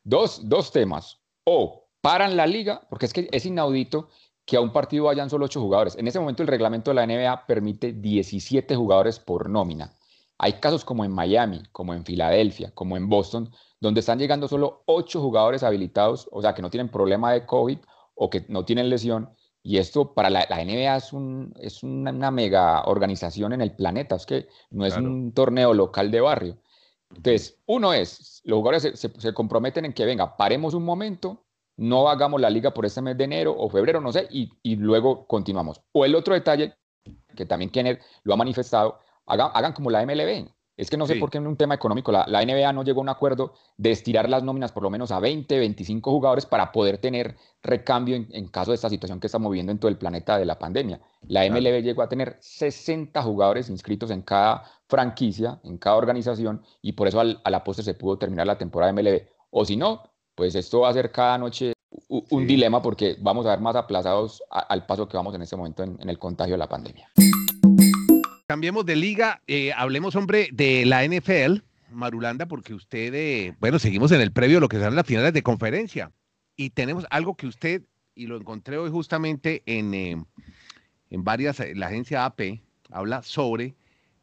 Dos, 0.03 0.49
dos 0.49 0.73
temas. 0.73 1.21
O 1.45 1.87
paran 2.01 2.37
la 2.37 2.49
liga, 2.49 2.83
porque 2.91 3.07
es 3.07 3.13
que 3.13 3.29
es 3.31 3.47
inaudito 3.47 4.09
que 4.45 4.57
a 4.57 4.61
un 4.61 4.73
partido 4.73 5.05
vayan 5.05 5.31
solo 5.31 5.47
ocho 5.47 5.61
jugadores. 5.61 5.97
En 5.97 6.09
ese 6.09 6.19
momento 6.19 6.43
el 6.43 6.49
reglamento 6.49 6.91
de 6.91 6.97
la 6.97 7.07
NBA 7.07 7.47
permite 7.47 7.93
17 7.93 8.75
jugadores 8.75 9.21
por 9.21 9.49
nómina. 9.49 9.95
Hay 10.39 10.55
casos 10.55 10.85
como 10.85 11.05
en 11.05 11.13
Miami, 11.13 11.63
como 11.71 11.95
en 11.95 12.05
Filadelfia, 12.05 12.73
como 12.75 12.97
en 12.97 13.09
Boston, 13.09 13.49
donde 13.81 14.01
están 14.01 14.19
llegando 14.19 14.49
solo 14.49 14.83
ocho 14.87 15.21
jugadores 15.21 15.63
habilitados, 15.63 16.29
o 16.33 16.43
sea, 16.43 16.53
que 16.53 16.63
no 16.63 16.71
tienen 16.71 16.91
problema 16.91 17.33
de 17.33 17.47
COVID 17.47 17.79
o 18.17 18.29
que 18.29 18.45
no 18.49 18.65
tienen 18.65 18.91
lesión 18.91 19.31
y 19.67 19.79
esto 19.79 20.13
para 20.13 20.29
la, 20.29 20.47
NBA 20.47 20.95
es, 20.95 21.15
un, 21.15 21.55
es 21.59 21.83
una, 21.83 22.31
mega 22.31 22.85
organización 22.85 23.55
en 23.55 23.63
el 23.63 23.75
planeta, 23.75 24.15
es 24.15 24.27
que 24.27 24.47
no 24.71 24.85
es 24.85 24.95
un 24.95 25.33
torneo 25.33 25.73
local 25.73 26.11
de 26.11 26.21
barrio. 26.21 26.59
Entonces, 27.09 27.59
uno 27.65 27.95
es, 27.95 28.43
los 28.45 28.59
jugadores 28.59 29.01
se, 29.01 29.33
comprometen 29.33 29.87
en 29.87 29.95
que, 29.95 30.05
venga, 30.05 30.37
paremos 30.37 30.75
un 30.75 30.85
momento, 30.85 31.47
no 31.79 32.11
hagamos 32.11 32.43
la 32.43 32.51
liga 32.51 32.75
por 32.75 32.85
este 32.85 33.01
mes 33.01 33.17
de 33.17 33.25
enero 33.25 33.57
o 33.57 33.71
febrero, 33.71 34.03
no 34.03 34.13
sé, 34.13 34.29
y, 34.31 34.53
y 34.63 34.77
luego 34.77 35.27
continuamos. 35.27 35.81
O 35.93 36.05
el 36.05 36.15
otro 36.15 36.35
detalle, 36.35 36.75
que 37.35 37.47
también 37.47 37.71
Kenneth 37.71 38.03
lo 38.23 38.35
ha 38.35 38.37
manifestado, 38.37 39.01
hagan, 39.25 39.51
hagan 39.55 39.73
como 39.73 39.89
la 39.89 40.05
MLB, 40.05 40.47
es 40.77 40.91
que 40.91 40.97
no 40.97 41.07
sé 41.07 41.17
por 41.17 41.31
qué 41.31 41.39
en 41.39 41.47
un 41.47 41.57
tema 41.57 41.75
económico 41.75 42.11
la, 42.11 42.27
NBA 42.27 42.73
no 42.73 42.83
llegó 42.83 43.01
a 43.01 43.03
un 43.03 43.09
acuerdo 43.09 43.55
de 43.77 43.93
estirar 43.93 44.29
las 44.29 44.43
nóminas 44.43 44.73
por 44.73 44.83
lo 44.83 44.91
menos 44.91 45.13
a 45.13 45.21
20, 45.21 45.59
25 45.59 46.11
jugadores 46.11 46.47
para 46.47 46.73
poder 46.73 46.99
tener 46.99 47.37
recambio 47.63 48.17
en, 48.17 48.49
caso 48.49 48.73
de 48.73 48.77
esta 48.77 48.89
situación 48.89 49.21
que 49.21 49.29
estamos 49.29 49.51
viviendo 49.51 49.73
en 49.73 49.79
todo 49.79 49.89
el 49.89 49.97
planeta 49.97 50.37
de 50.37 50.45
la 50.45 50.59
pandemia. 50.59 51.01
La 51.29 51.49
MLB 51.49 51.83
llegó 51.83 52.03
a 52.03 52.09
tener 52.09 52.37
60 52.41 53.23
jugadores 53.23 53.71
inscritos 53.71 54.11
en 54.11 54.23
cada 54.23 54.65
franquicia, 54.89 55.61
en 55.63 55.79
cada 55.79 55.97
organización, 55.97 56.63
y 56.83 56.93
por 56.93 57.09
eso 57.09 57.21
a 57.21 57.51
la 57.51 57.65
postre 57.65 57.85
se 57.85 57.95
pudo 57.95 58.19
terminar 58.19 58.47
la 58.47 58.59
temporada 58.59 58.93
de 58.93 59.03
MLB. 59.03 59.23
O 59.51 59.65
si 59.65 59.77
no, 59.77 60.03
pues 60.35 60.55
esto 60.57 60.81
va 60.81 60.91
a 60.91 60.93
ser 60.93 61.13
cada 61.13 61.39
noche 61.39 61.73
un 62.09 62.47
dilema 62.47 62.83
porque 62.83 63.17
vamos 63.21 63.47
a 63.47 63.51
ver 63.51 63.61
más 63.61 63.77
aplazados 63.77 64.43
al 64.51 64.85
paso 64.85 65.09
que 65.09 65.17
vamos 65.17 65.35
en 65.35 65.43
este 65.43 65.57
momento 65.57 65.85
en 65.85 66.09
el 66.09 66.19
contagio 66.19 66.55
de 66.55 66.59
la 66.59 66.69
pandemia. 66.69 67.09
Cambiemos 68.47 68.85
de 68.85 68.95
liga, 68.95 69.41
eh, 69.47 69.73
hablemos, 69.73 70.15
hombre, 70.17 70.51
de 70.53 70.85
la 70.85 71.03
NFL, 71.03 71.63
Marulanda, 71.91 72.45
porque 72.45 72.75
usted, 72.75 73.15
eh, 73.15 73.57
bueno, 73.59 73.79
seguimos 73.79 74.13
en 74.13 74.21
el 74.21 74.33
previo 74.33 74.61
lo 74.61 74.69
que 74.69 74.77
serán 74.77 74.95
las 74.95 75.07
finales 75.07 75.33
de 75.33 75.43
conferencia. 75.43 76.13
Y 76.55 76.69
tenemos 76.71 77.07
algo 77.09 77.37
que 77.37 77.47
usted, 77.47 77.85
y 78.15 78.27
lo 78.27 78.37
encontré 78.37 78.77
hoy 78.77 78.91
justamente 78.91 79.63
en, 79.65 79.95
eh, 79.95 80.23
en 81.09 81.25
varias, 81.25 81.63
la 81.75 81.87
agencia 81.87 82.27
AP, 82.27 82.61
habla 82.91 83.23
sobre 83.23 83.77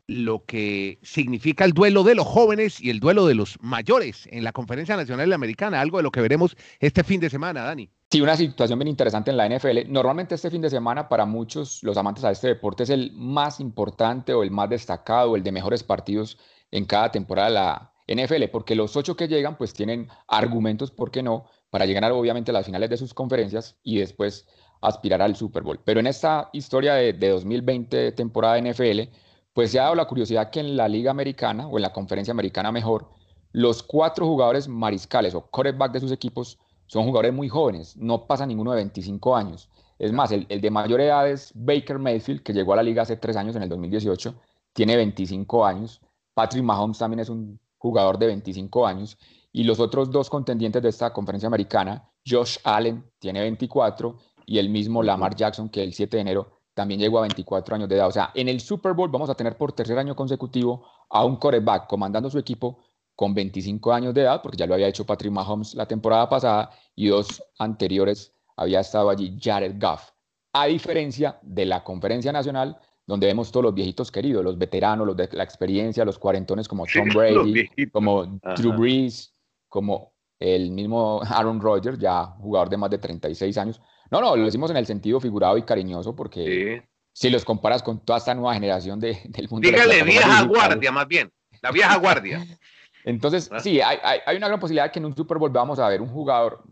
lo 0.06 0.46
que 0.46 1.00
significa 1.02 1.66
el 1.66 1.74
duelo 1.74 2.04
de 2.04 2.14
los 2.14 2.28
jóvenes 2.28 2.80
y 2.80 2.92
el 2.92 3.00
duelo 3.00 3.26
de 3.26 3.34
los 3.34 3.58
mayores 3.60 4.28
en 4.32 4.44
la 4.44 4.52
Conferencia 4.52 4.96
Nacional 4.96 5.34
Americana, 5.34 5.82
algo 5.82 5.98
de 5.98 6.04
lo 6.04 6.12
que 6.12 6.22
veremos 6.22 6.56
este 6.80 7.04
fin 7.04 7.20
de 7.22 7.32
semana, 7.32 7.64
Dani. 7.64 7.90
Sí, 8.12 8.20
una 8.20 8.36
situación 8.36 8.78
bien 8.78 8.90
interesante 8.90 9.32
en 9.32 9.38
la 9.38 9.48
NFL. 9.48 9.88
Normalmente 9.88 10.36
este 10.36 10.50
fin 10.50 10.62
de 10.62 10.70
semana 10.70 11.08
para 11.08 11.26
muchos, 11.26 11.82
los 11.82 11.96
amantes 11.96 12.26
a 12.26 12.32
este 12.32 12.50
deporte, 12.50 12.84
es 12.84 12.90
el 12.90 13.14
más 13.14 13.62
importante 13.62 14.34
o 14.34 14.44
el 14.44 14.52
más 14.52 14.70
destacado, 14.70 15.38
el 15.38 15.44
de 15.44 15.54
mejores 15.54 15.82
partidos 15.82 16.38
en 16.72 16.84
cada 16.84 17.10
temporada 17.10 17.48
de 17.48 17.54
la 17.54 18.26
NFL, 18.26 18.50
porque 18.52 18.76
los 18.76 18.98
ocho 18.98 19.16
que 19.16 19.30
llegan 19.30 19.58
pues 19.58 19.74
tienen 19.74 20.10
argumentos, 20.28 20.92
¿por 20.92 21.10
qué 21.10 21.24
no?, 21.24 21.46
para 21.70 21.86
llegar 21.86 22.12
obviamente 22.12 22.52
a 22.52 22.54
las 22.54 22.66
finales 22.66 22.90
de 22.90 22.98
sus 22.98 23.14
conferencias 23.14 23.78
y 23.82 24.00
después 24.00 24.46
aspirar 24.82 25.22
al 25.22 25.38
Super 25.38 25.64
Bowl. 25.64 25.80
Pero 25.86 26.02
en 26.02 26.08
esta 26.08 26.50
historia 26.52 26.96
de, 26.96 27.14
de 27.14 27.30
2020 27.30 28.12
temporada 28.12 28.56
de 28.56 28.74
NFL, 28.74 29.16
pues 29.54 29.72
se 29.72 29.80
ha 29.80 29.84
dado 29.84 29.96
la 29.96 30.06
curiosidad 30.06 30.50
que 30.50 30.60
en 30.60 30.76
la 30.76 30.90
Liga 30.90 31.12
Americana 31.12 31.66
o 31.66 31.78
en 31.78 31.84
la 31.84 31.94
Conferencia 31.94 32.34
Americana 32.34 32.74
mejor, 32.74 33.08
los 33.54 33.82
cuatro 33.82 34.26
jugadores 34.26 34.68
mariscales 34.68 35.34
o 35.34 35.48
quarterback 35.50 35.94
de 35.94 36.02
sus 36.02 36.12
equipos 36.12 36.60
son 36.92 37.06
jugadores 37.06 37.34
muy 37.34 37.48
jóvenes, 37.48 37.96
no 37.96 38.28
pasa 38.28 38.46
ninguno 38.46 38.72
de 38.72 38.78
25 38.78 39.34
años. 39.34 39.70
Es 39.98 40.12
más, 40.12 40.30
el, 40.34 40.46
de 40.46 40.70
mayor 40.70 41.00
edad 41.00 41.26
es 41.30 41.54
Baker 41.56 41.98
Mayfield, 42.00 42.44
que 42.44 42.52
llegó 42.52 42.74
a 42.74 42.76
la 42.76 42.84
liga 42.84 43.04
hace 43.04 43.16
tres 43.16 43.38
años, 43.38 43.56
en 43.56 43.64
el 43.64 43.70
2018, 43.70 44.36
tiene 44.74 44.98
25 44.98 45.66
años. 45.66 46.02
Patrick 46.34 46.66
Mahomes 46.66 46.98
también 46.98 47.22
es 47.22 47.30
un 47.30 47.58
jugador 47.78 48.20
de 48.20 48.26
25 48.26 48.86
años. 48.86 49.18
Y 49.54 49.64
los 49.64 49.80
otros 49.80 50.12
dos 50.12 50.30
contendientes 50.30 50.82
de 50.84 50.90
esta 50.90 51.14
conferencia 51.14 51.48
americana, 51.48 52.10
Josh 52.28 52.58
Allen, 52.66 53.10
tiene 53.20 53.40
24, 53.40 54.18
y 54.46 54.60
el 54.60 54.68
mismo 54.68 55.02
Lamar 55.02 55.34
Jackson, 55.34 55.70
que 55.70 55.84
el 55.84 55.94
7 55.94 56.18
de 56.18 56.22
enero 56.22 56.52
también 56.74 57.00
llegó 57.00 57.20
a 57.20 57.22
24 57.22 57.74
años 57.74 57.88
de 57.88 57.96
edad. 57.96 58.08
O 58.08 58.12
sea, 58.12 58.32
en 58.34 58.50
el 58.50 58.60
Super 58.60 58.92
Bowl 58.92 59.10
vamos 59.10 59.30
a 59.30 59.36
tener 59.36 59.56
por 59.56 59.72
tercer 59.72 59.98
año 59.98 60.14
consecutivo 60.14 60.86
a 61.10 61.24
un 61.24 61.38
quarterback 61.38 61.88
comandando 61.88 62.30
su 62.30 62.38
equipo 62.38 62.80
con 63.22 63.36
25 63.36 63.94
años 63.94 64.16
de 64.16 64.22
edad, 64.22 64.42
porque 64.42 64.58
ya 64.58 64.66
lo 64.66 64.74
había 64.74 64.88
hecho 64.88 65.06
Patrick 65.06 65.32
Mahomes 65.32 65.76
la 65.76 65.86
temporada 65.86 66.28
pasada, 66.28 66.72
y 66.96 67.10
dos 67.10 67.44
anteriores 67.60 68.34
había 68.58 68.80
estado 68.80 69.12
allí 69.12 69.38
Jared 69.40 69.76
Goff. 69.80 70.10
a 70.54 70.66
diferencia 70.66 71.38
de 71.44 71.68
la 71.68 71.84
conferencia 71.84 72.32
nacional, 72.32 72.80
donde 73.06 73.28
vemos 73.28 73.52
todos 73.52 73.66
los 73.66 73.76
viejitos 73.76 74.12
queridos, 74.12 74.44
los 74.44 74.58
veteranos, 74.58 75.06
los 75.06 75.16
de 75.16 75.30
la 75.34 75.44
experiencia, 75.44 76.04
los 76.04 76.18
cuarentones 76.18 76.68
como 76.68 76.84
Tom 76.92 77.10
Brady, 77.10 77.70
como 77.92 78.26
Drew 78.58 78.74
Brees, 78.74 79.36
como 79.70 80.14
el 80.40 80.72
mismo 80.72 81.22
Aaron 81.24 81.62
Rodgers, 81.62 82.00
ya 82.00 82.26
jugador 82.26 82.72
de 82.72 82.78
más 82.78 82.90
de 82.90 82.98
36 82.98 83.56
años. 83.60 83.80
No, 84.10 84.20
no, 84.20 84.36
lo 84.36 84.46
decimos 84.46 84.72
en 84.72 84.78
el 84.78 84.88
sentido 84.88 85.20
figurado 85.20 85.60
y 85.60 85.62
cariñoso 85.62 86.16
porque 86.16 86.82
si 87.14 87.30
los 87.30 87.46
comparas 87.46 87.84
con 87.84 88.04
toda 88.04 88.18
esta 88.18 88.34
nueva 88.34 88.56
generación 88.56 89.00
de, 89.00 89.22
del 89.26 89.48
mundo. 89.48 89.70
Dígale 89.70 90.02
vieja 90.02 90.42
guardia, 90.42 90.92
más 90.92 91.08
bien, 91.08 91.32
la 91.62 91.70
vieja 91.70 91.96
guardia. 91.98 92.44
Entonces, 93.06 93.50
ah. 93.52 93.60
sí, 93.60 93.82
hay, 93.82 93.98
hay, 94.26 94.38
una 94.38 94.48
gran 94.48 94.60
posibilidad 94.60 94.92
que 94.92 95.00
en 95.00 95.06
un 95.06 95.16
Super 95.16 95.38
Bowl 95.38 95.50
vamos 95.50 95.80
a 95.80 95.88
ver 95.88 96.02
un 96.02 96.10
jugador 96.10 96.64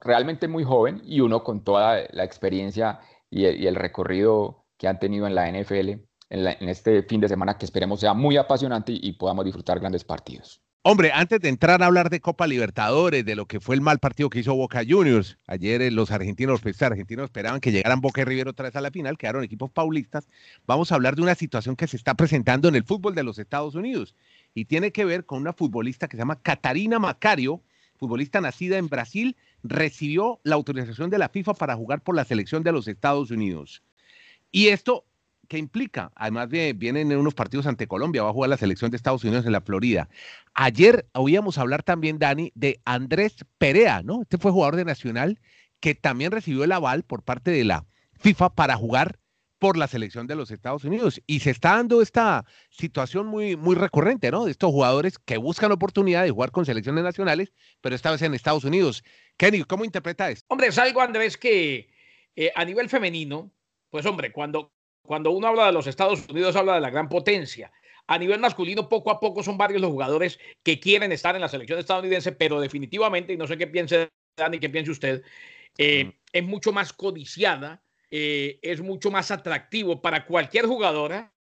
realmente 0.00 0.48
muy 0.48 0.64
joven 0.64 1.02
y 1.04 1.20
uno 1.20 1.42
con 1.42 1.64
toda 1.64 2.04
la 2.10 2.24
experiencia 2.24 3.00
y 3.30 3.44
el, 3.66 3.74
recorrido 3.76 4.64
que 4.76 4.88
han 4.88 4.98
tenido 4.98 5.26
en 5.26 5.34
la 5.34 5.50
NFL 5.50 5.90
en, 6.30 6.68
este 6.68 7.02
fin 7.04 7.20
de 7.20 7.28
semana 7.28 7.56
que 7.56 7.64
esperemos 7.64 8.00
sea 8.00 8.12
muy 8.12 8.36
apasionante 8.36 8.92
y, 8.92 9.12
podamos 9.12 9.44
disfrutar 9.44 9.78
grandes 9.78 10.04
partidos. 10.04 10.60
Hombre, 10.82 11.12
antes 11.12 11.40
de 11.40 11.50
entrar 11.50 11.82
a 11.82 11.86
hablar 11.86 12.08
de 12.08 12.20
Copa 12.20 12.46
Libertadores, 12.46 13.24
de 13.26 13.36
lo 13.36 13.44
que 13.44 13.60
fue 13.60 13.74
el 13.74 13.82
mal 13.82 13.98
partido 13.98 14.30
que 14.30 14.38
hizo 14.38 14.54
Boca 14.54 14.80
Juniors, 14.88 15.36
ayer 15.46 15.82
eh, 15.82 15.90
los 15.90 16.10
argentinos, 16.10 16.64
los 16.64 16.82
argentinos 16.82 17.24
esperaban 17.24 17.60
que 17.60 17.70
llegaran 17.70 18.00
Boca 18.00 18.22
y 18.22 18.24
River 18.24 18.48
otra 18.48 18.64
vez 18.64 18.76
a 18.76 18.80
la 18.80 18.90
final, 18.90 19.18
quedaron 19.18 19.44
equipos 19.44 19.70
paulistas. 19.70 20.26
Vamos 20.66 20.90
a 20.90 20.94
hablar 20.94 21.16
de 21.16 21.22
una 21.22 21.34
situación 21.34 21.76
que 21.76 21.86
se 21.86 21.98
está 21.98 22.14
presentando 22.14 22.66
en 22.66 22.76
el 22.76 22.84
fútbol 22.84 23.14
de 23.14 23.24
los 23.24 23.38
Estados 23.38 23.74
Unidos 23.74 24.16
y 24.54 24.64
tiene 24.64 24.92
que 24.92 25.04
ver 25.04 25.24
con 25.24 25.40
una 25.40 25.52
futbolista 25.52 26.08
que 26.08 26.16
se 26.16 26.22
llama 26.22 26.40
Catarina 26.40 26.98
Macario, 26.98 27.62
futbolista 27.96 28.40
nacida 28.40 28.78
en 28.78 28.88
Brasil, 28.88 29.36
recibió 29.62 30.40
la 30.42 30.54
autorización 30.54 31.10
de 31.10 31.18
la 31.18 31.28
FIFA 31.28 31.54
para 31.54 31.76
jugar 31.76 32.02
por 32.02 32.16
la 32.16 32.24
selección 32.24 32.62
de 32.62 32.72
los 32.72 32.88
Estados 32.88 33.30
Unidos. 33.30 33.82
Y 34.50 34.68
esto, 34.68 35.04
¿qué 35.46 35.58
implica? 35.58 36.10
Además, 36.16 36.48
vienen 36.48 37.12
en 37.12 37.18
unos 37.18 37.34
partidos 37.34 37.66
ante 37.66 37.86
Colombia, 37.86 38.22
va 38.22 38.30
a 38.30 38.32
jugar 38.32 38.50
la 38.50 38.56
selección 38.56 38.90
de 38.90 38.96
Estados 38.96 39.22
Unidos 39.22 39.46
en 39.46 39.52
la 39.52 39.60
Florida. 39.60 40.08
Ayer 40.54 41.06
oíamos 41.12 41.58
hablar 41.58 41.82
también, 41.82 42.18
Dani, 42.18 42.50
de 42.54 42.80
Andrés 42.84 43.44
Perea, 43.58 44.02
¿no? 44.02 44.22
Este 44.22 44.38
fue 44.38 44.50
jugador 44.50 44.76
de 44.76 44.84
Nacional 44.84 45.38
que 45.78 45.94
también 45.94 46.32
recibió 46.32 46.64
el 46.64 46.72
aval 46.72 47.04
por 47.04 47.22
parte 47.22 47.50
de 47.50 47.64
la 47.64 47.86
FIFA 48.18 48.54
para 48.54 48.76
jugar 48.76 49.19
por 49.60 49.76
la 49.76 49.86
selección 49.86 50.26
de 50.26 50.34
los 50.34 50.50
Estados 50.50 50.84
Unidos. 50.84 51.20
Y 51.26 51.40
se 51.40 51.50
está 51.50 51.76
dando 51.76 52.02
esta 52.02 52.44
situación 52.70 53.26
muy, 53.26 53.56
muy 53.56 53.76
recurrente, 53.76 54.30
¿no? 54.32 54.46
De 54.46 54.50
estos 54.50 54.70
jugadores 54.72 55.18
que 55.18 55.36
buscan 55.36 55.70
oportunidad 55.70 56.24
de 56.24 56.30
jugar 56.30 56.50
con 56.50 56.66
selecciones 56.66 57.04
nacionales, 57.04 57.52
pero 57.80 57.94
esta 57.94 58.10
vez 58.10 58.22
en 58.22 58.34
Estados 58.34 58.64
Unidos. 58.64 59.04
Kenny, 59.36 59.62
¿cómo 59.62 59.84
interpreta 59.84 60.30
esto? 60.30 60.46
Hombre, 60.48 60.68
es 60.68 60.78
algo, 60.78 61.00
Andrés, 61.00 61.36
que 61.36 61.90
eh, 62.34 62.50
a 62.56 62.64
nivel 62.64 62.88
femenino, 62.88 63.52
pues 63.90 64.06
hombre, 64.06 64.32
cuando, 64.32 64.72
cuando 65.02 65.30
uno 65.30 65.46
habla 65.46 65.66
de 65.66 65.72
los 65.72 65.86
Estados 65.86 66.26
Unidos, 66.28 66.56
habla 66.56 66.74
de 66.74 66.80
la 66.80 66.90
gran 66.90 67.08
potencia. 67.08 67.70
A 68.06 68.18
nivel 68.18 68.40
masculino, 68.40 68.88
poco 68.88 69.10
a 69.10 69.20
poco 69.20 69.42
son 69.42 69.58
varios 69.58 69.80
los 69.82 69.90
jugadores 69.90 70.40
que 70.64 70.80
quieren 70.80 71.12
estar 71.12 71.36
en 71.36 71.42
la 71.42 71.48
selección 71.48 71.78
estadounidense, 71.78 72.32
pero 72.32 72.60
definitivamente, 72.60 73.34
y 73.34 73.36
no 73.36 73.46
sé 73.46 73.56
qué 73.56 73.66
piense 73.66 74.08
Dani, 74.36 74.58
qué 74.58 74.70
piense 74.70 74.90
usted, 74.90 75.22
eh, 75.76 76.18
es 76.32 76.44
mucho 76.44 76.72
más 76.72 76.92
codiciada 76.92 77.82
eh, 78.10 78.58
es 78.62 78.80
mucho 78.80 79.10
más 79.10 79.30
atractivo 79.30 80.02
para 80.02 80.26
cualquier 80.26 80.66
jugadora 80.66 81.32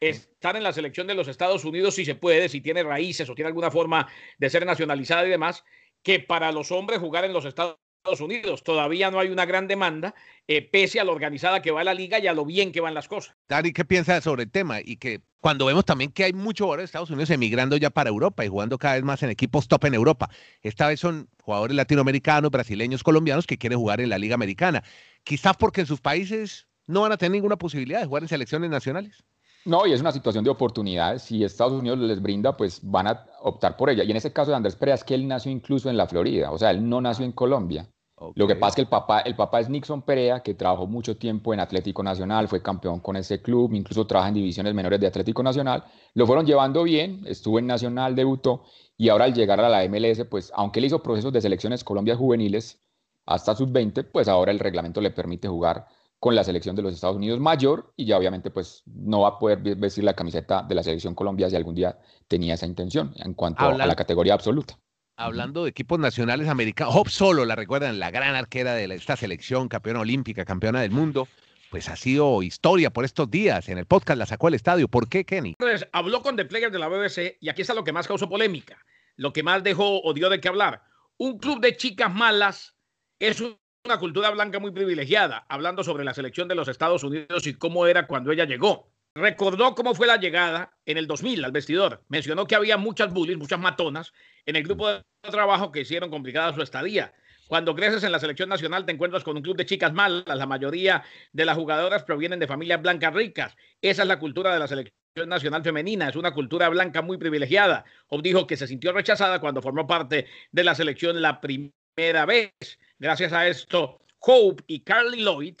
estar 0.00 0.56
en 0.56 0.62
la 0.62 0.72
selección 0.72 1.06
de 1.06 1.14
los 1.14 1.28
Estados 1.28 1.64
Unidos 1.64 1.94
si 1.94 2.04
se 2.04 2.14
puede, 2.14 2.48
si 2.48 2.60
tiene 2.60 2.82
raíces 2.82 3.28
o 3.28 3.34
tiene 3.34 3.48
alguna 3.48 3.70
forma 3.70 4.08
de 4.38 4.50
ser 4.50 4.66
nacionalizada 4.66 5.26
y 5.26 5.30
demás, 5.30 5.64
que 6.02 6.20
para 6.20 6.52
los 6.52 6.70
hombres 6.70 7.00
jugar 7.00 7.24
en 7.24 7.32
los 7.32 7.44
Estados 7.44 7.78
Unidos. 8.20 8.62
Todavía 8.62 9.10
no 9.10 9.18
hay 9.18 9.28
una 9.28 9.44
gran 9.44 9.66
demanda, 9.68 10.14
eh, 10.46 10.62
pese 10.62 11.00
a 11.00 11.04
lo 11.04 11.12
organizada 11.12 11.60
que 11.60 11.70
va 11.70 11.84
la 11.84 11.94
liga 11.94 12.18
y 12.18 12.26
a 12.26 12.32
lo 12.32 12.44
bien 12.44 12.72
que 12.72 12.80
van 12.80 12.94
las 12.94 13.08
cosas. 13.08 13.34
Dari, 13.48 13.72
¿qué 13.72 13.84
piensa 13.84 14.20
sobre 14.20 14.44
el 14.44 14.50
tema? 14.50 14.78
Y 14.82 14.96
que 14.96 15.20
cuando 15.40 15.66
vemos 15.66 15.84
también 15.84 16.10
que 16.10 16.24
hay 16.24 16.32
muchos 16.32 16.64
jugadores 16.64 16.82
de 16.82 16.86
Estados 16.86 17.10
Unidos 17.10 17.30
emigrando 17.30 17.76
ya 17.76 17.90
para 17.90 18.10
Europa 18.10 18.44
y 18.44 18.48
jugando 18.48 18.78
cada 18.78 18.94
vez 18.94 19.04
más 19.04 19.22
en 19.22 19.30
equipos 19.30 19.68
top 19.68 19.84
en 19.84 19.94
Europa. 19.94 20.30
Esta 20.62 20.88
vez 20.88 21.00
son 21.00 21.28
jugadores 21.42 21.76
latinoamericanos, 21.76 22.50
brasileños, 22.50 23.02
colombianos 23.02 23.46
que 23.46 23.58
quieren 23.58 23.78
jugar 23.78 24.00
en 24.00 24.08
la 24.08 24.18
Liga 24.18 24.34
Americana. 24.34 24.82
Quizás 25.24 25.56
porque 25.56 25.82
en 25.82 25.86
sus 25.86 26.00
países 26.00 26.66
no 26.86 27.02
van 27.02 27.12
a 27.12 27.16
tener 27.16 27.32
ninguna 27.32 27.56
posibilidad 27.56 28.00
de 28.00 28.06
jugar 28.06 28.22
en 28.22 28.28
selecciones 28.28 28.70
nacionales. 28.70 29.24
No, 29.66 29.84
y 29.84 29.92
es 29.92 30.00
una 30.00 30.12
situación 30.12 30.44
de 30.44 30.50
oportunidades. 30.50 31.22
Si 31.22 31.42
Estados 31.42 31.72
Unidos 31.72 31.98
les 31.98 32.22
brinda, 32.22 32.56
pues 32.56 32.78
van 32.82 33.08
a 33.08 33.26
optar 33.40 33.76
por 33.76 33.90
ella. 33.90 34.04
Y 34.04 34.10
en 34.12 34.16
ese 34.16 34.32
caso 34.32 34.52
de 34.52 34.56
Andrés 34.56 34.76
Perea 34.76 34.94
es 34.94 35.02
que 35.02 35.14
él 35.14 35.26
nació 35.26 35.50
incluso 35.50 35.90
en 35.90 35.96
la 35.96 36.06
Florida, 36.06 36.52
o 36.52 36.58
sea, 36.58 36.70
él 36.70 36.88
no 36.88 37.00
nació 37.00 37.24
en 37.24 37.32
Colombia. 37.32 37.88
Lo 38.34 38.46
que 38.46 38.56
pasa 38.56 38.70
es 38.70 38.74
que 38.76 38.80
el 38.82 38.88
papá, 38.88 39.20
el 39.20 39.36
papá 39.36 39.60
es 39.60 39.68
Nixon 39.68 40.00
Perea, 40.00 40.40
que 40.40 40.54
trabajó 40.54 40.86
mucho 40.86 41.18
tiempo 41.18 41.52
en 41.52 41.60
Atlético 41.60 42.02
Nacional, 42.02 42.48
fue 42.48 42.62
campeón 42.62 43.00
con 43.00 43.14
ese 43.16 43.42
club, 43.42 43.74
incluso 43.74 44.06
trabaja 44.06 44.28
en 44.28 44.34
divisiones 44.34 44.72
menores 44.72 44.98
de 45.00 45.06
Atlético 45.06 45.42
Nacional. 45.42 45.84
Lo 46.14 46.26
fueron 46.26 46.46
llevando 46.46 46.82
bien, 46.82 47.24
estuvo 47.26 47.58
en 47.58 47.66
Nacional, 47.66 48.14
debutó, 48.14 48.62
y 48.96 49.10
ahora 49.10 49.26
al 49.26 49.34
llegar 49.34 49.60
a 49.60 49.68
la 49.68 49.86
MLS, 49.86 50.24
pues 50.30 50.50
aunque 50.54 50.80
él 50.80 50.86
hizo 50.86 51.02
procesos 51.02 51.30
de 51.30 51.42
selecciones 51.42 51.84
Colombia 51.84 52.16
juveniles 52.16 52.80
hasta 53.26 53.54
sub-20, 53.54 54.08
pues 54.10 54.28
ahora 54.28 54.50
el 54.50 54.60
reglamento 54.60 55.02
le 55.02 55.10
permite 55.10 55.48
jugar 55.48 55.86
con 56.18 56.34
la 56.34 56.42
selección 56.42 56.74
de 56.74 56.80
los 56.80 56.94
Estados 56.94 57.16
Unidos 57.16 57.38
mayor 57.38 57.92
y 57.96 58.06
ya 58.06 58.16
obviamente 58.16 58.50
pues 58.50 58.82
no 58.86 59.20
va 59.20 59.28
a 59.28 59.38
poder 59.38 59.58
vestir 59.76 60.04
la 60.04 60.14
camiseta 60.14 60.62
de 60.62 60.74
la 60.74 60.82
selección 60.82 61.14
Colombia 61.14 61.50
si 61.50 61.56
algún 61.56 61.74
día 61.74 61.98
tenía 62.26 62.54
esa 62.54 62.64
intención 62.64 63.12
en 63.16 63.34
cuanto 63.34 63.66
a 63.66 63.74
la 63.76 63.94
categoría 63.94 64.32
absoluta 64.32 64.78
hablando 65.16 65.64
de 65.64 65.70
equipos 65.70 65.98
nacionales 65.98 66.48
americanos, 66.48 66.94
Hop 66.94 67.08
Solo, 67.08 67.44
la 67.44 67.56
recuerdan, 67.56 67.98
la 67.98 68.10
gran 68.10 68.34
arquera 68.34 68.74
de 68.74 68.84
esta 68.94 69.16
selección, 69.16 69.68
campeona 69.68 70.00
olímpica, 70.00 70.44
campeona 70.44 70.82
del 70.82 70.90
mundo, 70.90 71.26
pues 71.70 71.88
ha 71.88 71.96
sido 71.96 72.42
historia 72.42 72.90
por 72.90 73.04
estos 73.04 73.30
días. 73.30 73.68
En 73.68 73.78
el 73.78 73.86
podcast 73.86 74.18
la 74.18 74.26
sacó 74.26 74.46
al 74.48 74.54
estadio. 74.54 74.88
¿Por 74.88 75.08
qué, 75.08 75.24
Kenny? 75.24 75.56
Entonces, 75.58 75.88
habló 75.92 76.22
con 76.22 76.36
The 76.36 76.44
Players 76.44 76.72
de 76.72 76.78
la 76.78 76.88
BBC 76.88 77.38
y 77.40 77.48
aquí 77.48 77.62
está 77.62 77.74
lo 77.74 77.84
que 77.84 77.92
más 77.92 78.06
causó 78.06 78.28
polémica, 78.28 78.78
lo 79.16 79.32
que 79.32 79.42
más 79.42 79.64
dejó 79.64 80.02
o 80.02 80.12
dio 80.12 80.28
de 80.28 80.40
qué 80.40 80.48
hablar. 80.48 80.82
Un 81.16 81.38
club 81.38 81.60
de 81.60 81.76
chicas 81.76 82.14
malas 82.14 82.76
es 83.18 83.40
una 83.40 83.98
cultura 83.98 84.30
blanca 84.30 84.58
muy 84.58 84.70
privilegiada, 84.70 85.46
hablando 85.48 85.82
sobre 85.82 86.04
la 86.04 86.12
selección 86.12 86.46
de 86.48 86.54
los 86.54 86.68
Estados 86.68 87.02
Unidos 87.04 87.46
y 87.46 87.54
cómo 87.54 87.86
era 87.86 88.06
cuando 88.06 88.32
ella 88.32 88.44
llegó. 88.44 88.92
Recordó 89.16 89.74
cómo 89.74 89.94
fue 89.94 90.06
la 90.06 90.18
llegada 90.18 90.76
en 90.84 90.98
el 90.98 91.06
2000 91.06 91.42
al 91.46 91.50
vestidor. 91.50 92.04
Mencionó 92.08 92.46
que 92.46 92.54
había 92.54 92.76
muchas 92.76 93.10
bullies, 93.14 93.38
muchas 93.38 93.58
matonas 93.58 94.12
en 94.44 94.56
el 94.56 94.62
grupo 94.62 94.90
de 94.90 95.02
trabajo 95.22 95.72
que 95.72 95.80
hicieron 95.80 96.10
complicada 96.10 96.52
su 96.52 96.60
estadía. 96.60 97.14
Cuando 97.48 97.74
creces 97.74 98.04
en 98.04 98.12
la 98.12 98.18
selección 98.18 98.50
nacional 98.50 98.84
te 98.84 98.92
encuentras 98.92 99.24
con 99.24 99.34
un 99.34 99.42
club 99.42 99.56
de 99.56 99.64
chicas 99.64 99.94
malas. 99.94 100.36
La 100.36 100.44
mayoría 100.44 101.02
de 101.32 101.46
las 101.46 101.56
jugadoras 101.56 102.04
provienen 102.04 102.38
de 102.38 102.46
familias 102.46 102.82
blancas 102.82 103.14
ricas. 103.14 103.56
Esa 103.80 104.02
es 104.02 104.08
la 104.08 104.18
cultura 104.18 104.52
de 104.52 104.58
la 104.58 104.68
selección 104.68 104.94
nacional 105.26 105.62
femenina. 105.62 106.10
Es 106.10 106.16
una 106.16 106.34
cultura 106.34 106.68
blanca 106.68 107.00
muy 107.00 107.16
privilegiada. 107.16 107.86
Hope 108.08 108.28
dijo 108.28 108.46
que 108.46 108.58
se 108.58 108.66
sintió 108.66 108.92
rechazada 108.92 109.40
cuando 109.40 109.62
formó 109.62 109.86
parte 109.86 110.26
de 110.52 110.62
la 110.62 110.74
selección 110.74 111.22
la 111.22 111.40
primera 111.40 112.26
vez. 112.26 112.52
Gracias 112.98 113.32
a 113.32 113.48
esto, 113.48 113.98
Hope 114.18 114.62
y 114.66 114.80
Carly 114.80 115.22
Lloyd 115.22 115.56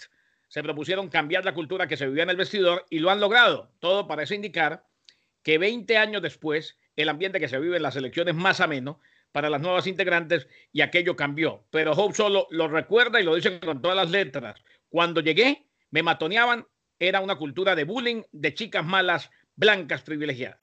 se 0.56 0.62
propusieron 0.62 1.10
cambiar 1.10 1.44
la 1.44 1.52
cultura 1.52 1.86
que 1.86 1.98
se 1.98 2.06
vivía 2.06 2.22
en 2.22 2.30
el 2.30 2.38
vestidor 2.38 2.86
y 2.88 2.98
lo 2.98 3.10
han 3.10 3.20
logrado. 3.20 3.68
Todo 3.78 4.06
parece 4.06 4.36
indicar 4.36 4.86
que 5.42 5.58
20 5.58 5.98
años 5.98 6.22
después, 6.22 6.78
el 6.96 7.10
ambiente 7.10 7.38
que 7.38 7.48
se 7.48 7.58
vive 7.58 7.76
en 7.76 7.82
las 7.82 7.94
elecciones 7.94 8.34
es 8.34 8.40
más 8.40 8.62
ameno 8.62 8.98
para 9.32 9.50
las 9.50 9.60
nuevas 9.60 9.86
integrantes 9.86 10.48
y 10.72 10.80
aquello 10.80 11.14
cambió. 11.14 11.66
Pero 11.70 11.92
Hope 11.92 12.14
solo 12.14 12.46
lo 12.48 12.68
recuerda 12.68 13.20
y 13.20 13.24
lo 13.24 13.34
dice 13.34 13.60
con 13.60 13.82
todas 13.82 13.98
las 13.98 14.10
letras. 14.10 14.58
Cuando 14.88 15.20
llegué, 15.20 15.66
me 15.90 16.02
matoneaban, 16.02 16.66
era 16.98 17.20
una 17.20 17.36
cultura 17.36 17.74
de 17.74 17.84
bullying 17.84 18.22
de 18.32 18.54
chicas 18.54 18.82
malas, 18.82 19.30
blancas 19.56 20.00
privilegiadas. 20.00 20.58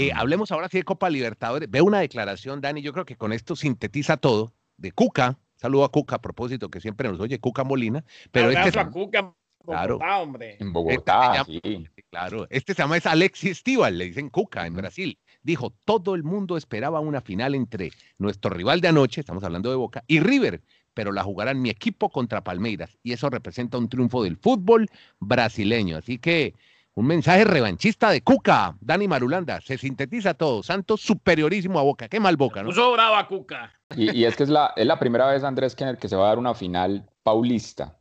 Eh, 0.00 0.12
hablemos 0.14 0.50
ahora 0.50 0.68
sí 0.68 0.78
de 0.78 0.84
Copa 0.84 1.10
Libertadores. 1.10 1.70
Veo 1.70 1.84
una 1.84 2.00
declaración, 2.00 2.60
Dani, 2.60 2.80
yo 2.80 2.92
creo 2.92 3.04
que 3.04 3.16
con 3.16 3.32
esto 3.32 3.54
sintetiza 3.56 4.16
todo, 4.16 4.54
de 4.76 4.92
Cuca. 4.92 5.38
Saludo 5.56 5.84
a 5.84 5.90
Cuca 5.90 6.16
a 6.16 6.22
propósito, 6.22 6.70
que 6.70 6.80
siempre 6.80 7.08
nos 7.08 7.20
oye, 7.20 7.38
Cuca 7.38 7.64
Molina. 7.64 8.04
Pero 8.32 8.50
este, 8.50 8.78
a 8.78 8.88
Cuca 8.88 9.34
claro, 9.64 9.98
hombre. 9.98 10.56
En 10.58 10.72
Bogotá, 10.72 11.44
este 11.46 11.60
sí. 11.62 11.88
Claro, 12.10 12.46
este 12.50 12.74
se 12.74 12.82
llama 12.82 12.96
es 12.96 13.06
Alexis 13.06 13.58
Stival, 13.58 13.98
le 13.98 14.06
dicen 14.06 14.30
Cuca 14.30 14.66
en 14.66 14.74
Brasil. 14.74 15.18
Dijo, 15.42 15.70
todo 15.84 16.14
el 16.14 16.22
mundo 16.22 16.56
esperaba 16.56 17.00
una 17.00 17.20
final 17.20 17.54
entre 17.54 17.92
nuestro 18.18 18.50
rival 18.50 18.80
de 18.80 18.88
anoche, 18.88 19.20
estamos 19.20 19.44
hablando 19.44 19.70
de 19.70 19.76
Boca, 19.76 20.02
y 20.06 20.20
River, 20.20 20.62
pero 20.94 21.12
la 21.12 21.22
jugarán 21.22 21.62
mi 21.62 21.70
equipo 21.70 22.10
contra 22.10 22.42
Palmeiras. 22.42 22.98
Y 23.02 23.12
eso 23.12 23.30
representa 23.30 23.78
un 23.78 23.88
triunfo 23.88 24.22
del 24.22 24.36
fútbol 24.36 24.88
brasileño. 25.18 25.96
Así 25.96 26.18
que 26.18 26.54
un 26.94 27.06
mensaje 27.06 27.44
revanchista 27.44 28.10
de 28.10 28.22
Cuca, 28.22 28.76
Dani 28.80 29.06
Marulanda. 29.08 29.60
Se 29.60 29.78
sintetiza 29.78 30.34
todo. 30.34 30.62
Santos 30.62 31.00
superiorísimo 31.00 31.78
a 31.78 31.82
Boca. 31.82 32.08
Qué 32.08 32.20
mal 32.20 32.36
Boca, 32.36 32.62
¿no? 32.62 32.68
Puso 32.68 32.92
brava 32.92 33.26
Cuca. 33.28 33.72
Y, 33.96 34.24
es 34.24 34.36
que 34.36 34.42
es 34.42 34.48
la, 34.48 34.72
es 34.76 34.86
la 34.86 34.98
primera 34.98 35.26
vez, 35.26 35.44
Andrés 35.44 35.74
Kenner, 35.74 35.98
que 35.98 36.08
se 36.08 36.16
va 36.16 36.24
a 36.24 36.28
dar 36.28 36.38
una 36.38 36.54
final 36.54 37.08
paulista. 37.22 37.98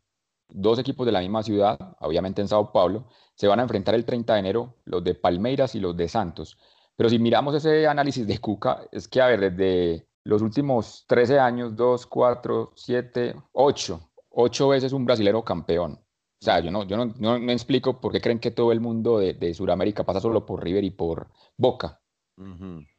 dos 0.50 0.79
equipos 0.79 1.05
de 1.05 1.12
la 1.12 1.19
misma 1.19 1.43
ciudad, 1.43 1.77
obviamente 2.00 2.41
en 2.41 2.48
Sao 2.48 2.72
Paulo, 2.72 3.08
se 3.36 3.48
van 3.48 3.60
a 3.60 3.63
enfrentar 3.63 3.96
el 3.96 4.05
30 4.05 4.34
de 4.34 4.39
enero 4.39 4.75
los 4.86 5.03
de 5.03 5.15
Palmeiras 5.15 5.75
y 5.75 5.79
los 5.79 5.96
de 5.96 6.10
Santos. 6.10 6.58
Pero 6.96 7.10
si 7.10 7.19
miramos 7.19 7.55
ese 7.55 7.88
análisis 7.88 8.27
de 8.27 8.39
Cuca, 8.39 8.81
es 8.91 9.08
que, 9.08 9.22
a 9.22 9.27
ver, 9.27 9.51
desde 9.51 10.08
los 10.24 10.41
últimos 10.41 11.05
13 11.08 11.39
años, 11.39 11.75
2, 11.75 12.05
4, 12.08 12.74
7, 12.75 13.36
8, 13.53 14.10
8 14.31 14.67
veces 14.67 14.91
un 14.91 15.05
brasilero 15.05 15.43
campeón. 15.43 16.00
O 16.41 16.46
sea, 16.46 16.60
yo 16.62 16.72
no, 16.72 16.86
yo 16.86 16.96
no, 16.98 17.13
no, 17.19 17.39
me 17.39 17.53
explico 17.53 18.00
por 18.00 18.12
qué 18.12 18.22
creen 18.22 18.39
que 18.39 18.51
todo 18.51 18.72
el 18.72 18.79
mundo 18.79 19.19
de, 19.19 19.34
de 19.34 19.53
Sudamérica 19.53 20.05
pasa 20.05 20.22
solo 20.22 20.46
por 20.46 20.63
River 20.63 20.84
y 20.84 20.91
por 20.91 21.27
Boca. 21.58 22.00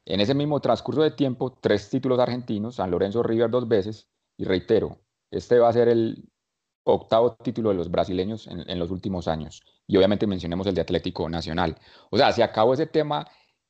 En 0.05 0.21
ese 0.21 0.35
mismo 0.35 0.61
transcurso 0.61 1.03
de 1.03 1.13
tiempo, 1.13 1.57
tres 1.63 1.89
títulos 1.89 2.19
argentinos, 2.19 2.75
San 2.75 2.91
Lorenzo 2.91 3.23
River 3.23 3.51
dos 3.51 3.67
veces, 3.67 4.11
y 4.37 4.45
reitero, 4.45 4.99
este 5.31 5.59
va 5.59 5.71
a 5.71 5.73
ser 5.73 5.89
el 5.89 6.29
octavo 6.85 7.37
título 7.37 7.71
de 7.71 7.77
los 7.77 7.91
brasileños 7.91 8.47
en, 8.47 8.79
los 8.79 8.91
últimos 8.91 9.29
años. 9.29 9.63
Y 9.87 9.97
obviamente 9.97 10.27
mencionemos 10.27 10.67
el 10.67 10.75
de 10.75 10.83
Atlético 10.83 11.29
Nacional. 11.29 11.79
O 12.11 12.19
sea, 12.19 12.33
se 12.33 12.43
acabó 12.43 12.75
ese 12.75 12.87
tema 12.87 13.27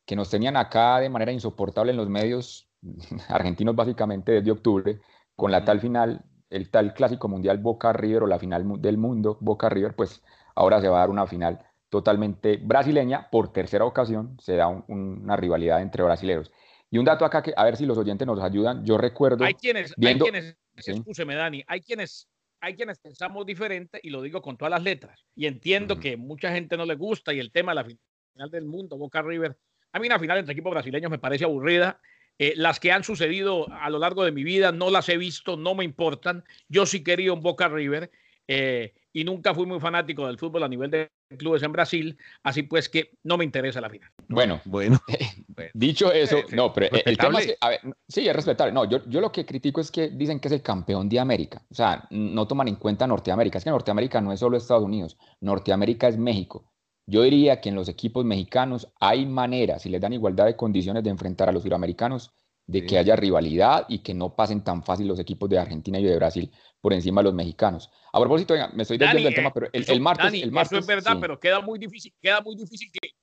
que 0.07 0.17
nos 0.17 0.31
tenían 0.31 0.57
acá 0.57 0.99
de 0.99 1.09
manera 1.09 1.33
insoportable 1.33 1.93
en 1.93 1.97
los 1.97 2.09
medios 2.09 2.69
argentinos 3.29 3.77
básicamente 3.77 4.33
desde 4.33 4.51
octubre, 4.51 5.01
con 5.37 5.53
la 5.53 5.65
tal 5.65 5.81
final, 5.81 6.25
el 6.51 6.71
tal 6.71 6.93
clásico 6.95 7.29
mundial 7.29 7.59
Boca 7.59 7.93
River 7.93 8.25
o 8.25 8.27
la 8.27 8.39
final 8.39 8.65
del 8.81 8.99
mundo 8.99 9.39
Boca 9.41 9.69
River, 9.69 9.95
pues 9.95 10.23
ahora 10.55 10.81
se 10.81 10.89
va 10.89 10.99
a 10.99 11.01
dar 11.01 11.11
una 11.11 11.27
final 11.27 11.61
totalmente 11.89 12.57
brasileña. 12.57 13.29
Por 13.31 13.53
tercera 13.53 13.85
ocasión 13.85 14.37
se 14.41 14.57
da 14.57 14.69
una 14.69 15.37
rivalidad 15.37 15.81
entre 15.81 16.03
brasileños. 16.03 16.51
Y 16.91 16.99
un 16.99 17.05
dato 17.05 17.25
acá 17.25 17.43
que, 17.43 17.55
a 17.57 17.65
ver 17.65 17.77
si 17.77 17.87
los 17.87 17.97
oyentes 17.97 18.27
nos 18.27 18.41
ayudan, 18.41 18.85
yo 18.85 18.99
recuerdo... 18.99 19.45
Hay 19.45 19.55
quienes, 19.55 19.95
viendo, 19.97 20.25
hay 20.25 20.33
quienes 20.33 20.57
escúcheme 20.75 21.37
Dani, 21.37 21.63
hay 21.69 21.81
quienes, 21.81 22.29
hay 22.61 22.75
quienes 22.75 22.99
pensamos 22.99 23.47
diferente 23.47 24.01
y 24.03 24.11
lo 24.11 24.23
digo 24.23 24.43
con 24.43 24.57
todas 24.57 24.71
las 24.71 24.83
letras. 24.83 25.25
Y 25.37 25.47
entiendo 25.47 26.01
que 26.01 26.17
mucha 26.17 26.51
gente 26.53 26.77
no 26.77 26.85
le 26.85 26.97
gusta 26.97 27.33
y 27.33 27.39
el 27.39 27.53
tema 27.53 27.73
de 27.73 27.77
la 27.77 27.85
final 27.85 28.51
del 28.51 28.65
mundo, 28.65 28.99
Boca 28.99 29.23
River, 29.23 29.57
a 29.93 29.99
mí 29.99 30.07
una 30.07 30.19
final 30.19 30.39
entre 30.39 30.53
equipos 30.53 30.73
brasileños 30.73 31.11
me 31.11 31.19
parece 31.19 31.45
aburrida. 31.45 32.01
Eh, 32.43 32.55
las 32.57 32.81
que 32.81 32.91
han 32.91 33.05
sucedido 33.05 33.71
a 33.71 33.91
lo 33.91 33.99
largo 33.99 34.25
de 34.25 34.33
mi 34.33 34.45
vida 34.45 34.73
no 34.73 34.89
las 34.89 35.11
he 35.11 35.19
visto, 35.19 35.59
no 35.59 35.75
me 35.75 35.85
importan. 35.85 36.43
Yo 36.71 36.87
sí 36.87 37.05
quería 37.05 37.35
un 37.35 37.43
Boca 37.43 37.69
River. 37.69 38.11
Eh, 38.49 38.95
y 39.13 39.25
nunca 39.25 39.55
fui 39.55 39.67
muy 39.67 39.79
fanático 39.79 40.27
del 40.27 40.39
fútbol 40.39 40.63
a 40.63 40.69
nivel 40.69 40.91
de 40.91 41.11
clubes 41.37 41.63
en 41.63 41.73
Brasil, 41.73 42.19
así 42.43 42.63
pues 42.63 42.89
que 42.89 43.13
no 43.25 43.37
me 43.37 43.45
interesa 43.45 43.81
la 43.81 43.91
final. 43.91 44.11
Bueno, 44.27 44.61
bueno. 44.65 44.99
dicho 45.75 46.13
eso, 46.13 46.39
no, 46.53 46.73
pero 46.73 46.97
el 47.05 47.19
tema 47.19 47.41
es 47.41 47.57
a 47.61 47.69
ver, 47.69 47.81
sí, 48.09 48.27
es 48.27 48.35
respetable. 48.35 48.73
No, 48.73 48.89
yo, 48.89 49.05
yo 49.07 49.21
lo 49.21 49.31
que 49.31 49.45
critico 49.45 49.81
es 49.81 49.91
que 49.91 50.09
dicen 50.09 50.41
que 50.41 50.49
es 50.49 50.53
el 50.53 50.63
campeón 50.63 51.09
de 51.09 51.21
América. 51.21 51.63
O 51.71 51.75
sea, 51.75 52.09
no 52.11 52.47
toman 52.47 52.69
en 52.69 52.77
cuenta 52.77 53.07
Norteamérica. 53.07 53.59
Es 53.59 53.65
que 53.65 53.71
Norteamérica 53.71 54.21
no 54.21 54.33
es 54.33 54.41
solo 54.41 54.57
Estados 54.57 54.85
Unidos, 54.85 55.19
Norteamérica 55.41 56.09
es 56.09 56.17
México. 56.17 56.73
Yo 57.07 57.23
diría 57.23 57.61
que 57.61 57.71
en 57.71 57.75
los 57.75 57.89
equipos 57.89 58.25
mexicanos 58.25 58.89
hay 59.01 59.27
maneras, 59.27 59.83
si 59.83 59.89
les 59.89 60.01
dan 60.01 60.13
igualdad 60.13 60.47
de 60.47 60.57
condiciones 60.57 61.03
de 61.03 61.11
enfrentar 61.11 61.49
a 61.49 61.53
los 61.53 61.63
suramericanos, 61.63 62.33
de 62.67 62.87
que 62.87 62.99
haya 62.99 63.17
rivalidad 63.17 63.87
y 63.89 63.99
que 63.99 64.15
no 64.15 64.37
pasen 64.37 64.63
tan 64.63 64.85
fácil 64.85 65.09
los 65.09 65.19
equipos 65.19 65.51
de 65.51 65.59
Argentina 65.59 65.99
y 65.99 66.05
de 66.05 66.15
Brasil 66.15 66.51
por 66.81 66.93
encima 66.93 67.21
de 67.21 67.25
los 67.25 67.35
mexicanos. 67.35 67.91
A 68.13 68.21
propósito, 68.21 68.55
me 68.75 68.83
estoy 68.83 68.97
desviando 68.97 69.25
del 69.25 69.35
tema, 69.35 69.49
eh, 69.49 69.53
pero 69.53 69.67
el, 69.73 70.01
martes, 70.01 70.33
el 70.35 70.53
martes... 70.53 70.73
Eso 70.73 70.81
es 70.81 70.87
verdad, 70.87 71.17
pero 71.21 71.41
queda 71.41 71.61
muy 71.61 71.79
difícil, 71.81 72.15
queda 72.21 72.41
muy 72.41 72.55
difícil 72.55 72.91
que, 72.93 73.15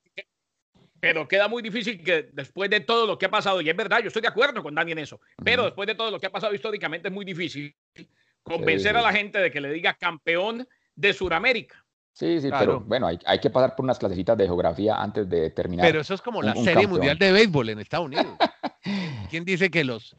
pero 0.99 1.27
queda 1.27 1.47
muy 1.47 1.61
difícil 1.61 2.03
que 2.03 2.29
después 2.33 2.69
de 2.69 2.81
todo 2.81 3.05
lo 3.05 3.17
que 3.17 3.27
ha 3.27 3.31
pasado, 3.31 3.61
y 3.61 3.69
es 3.69 3.75
verdad, 3.75 3.99
yo 4.01 4.07
estoy 4.07 4.21
de 4.21 4.27
acuerdo 4.27 4.61
con 4.61 4.75
Dani 4.75 4.91
en 4.91 4.99
eso, 4.99 5.21
pero 5.43 5.63
después 5.63 5.87
de 5.87 5.95
todo 5.95 6.11
lo 6.11 6.19
que 6.19 6.27
ha 6.27 6.31
pasado 6.31 6.53
históricamente 6.53 7.07
es 7.07 7.13
muy 7.13 7.23
difícil 7.23 7.73
convencer 8.43 8.97
a 8.97 9.01
la 9.01 9.13
gente 9.13 9.39
de 9.39 9.51
que 9.51 9.61
le 9.61 9.71
diga 9.71 9.93
campeón 9.93 10.67
de 10.95 11.13
Sudamérica. 11.13 11.85
Sí, 12.17 12.41
sí, 12.41 12.49
pero 12.49 12.79
bueno, 12.79 13.05
hay, 13.05 13.19
hay, 13.27 13.37
que 13.37 13.51
pasar 13.51 13.75
por 13.75 13.83
unas 13.83 13.99
clasecitas 13.99 14.35
de 14.35 14.45
geografía 14.45 14.95
antes 14.95 15.29
de 15.29 15.51
terminar. 15.51 15.85
Pero 15.85 16.01
eso 16.01 16.15
es 16.15 16.21
como 16.23 16.41
la 16.41 16.55
Serie 16.55 16.87
Mundial 16.87 17.15
de 17.19 17.31
Béisbol 17.31 17.69
en 17.69 17.77
Estados 17.77 18.07
Unidos. 18.07 18.25
¿Quién 19.29 19.45
dice 19.45 19.69
que 19.69 19.83
los, 19.83 20.17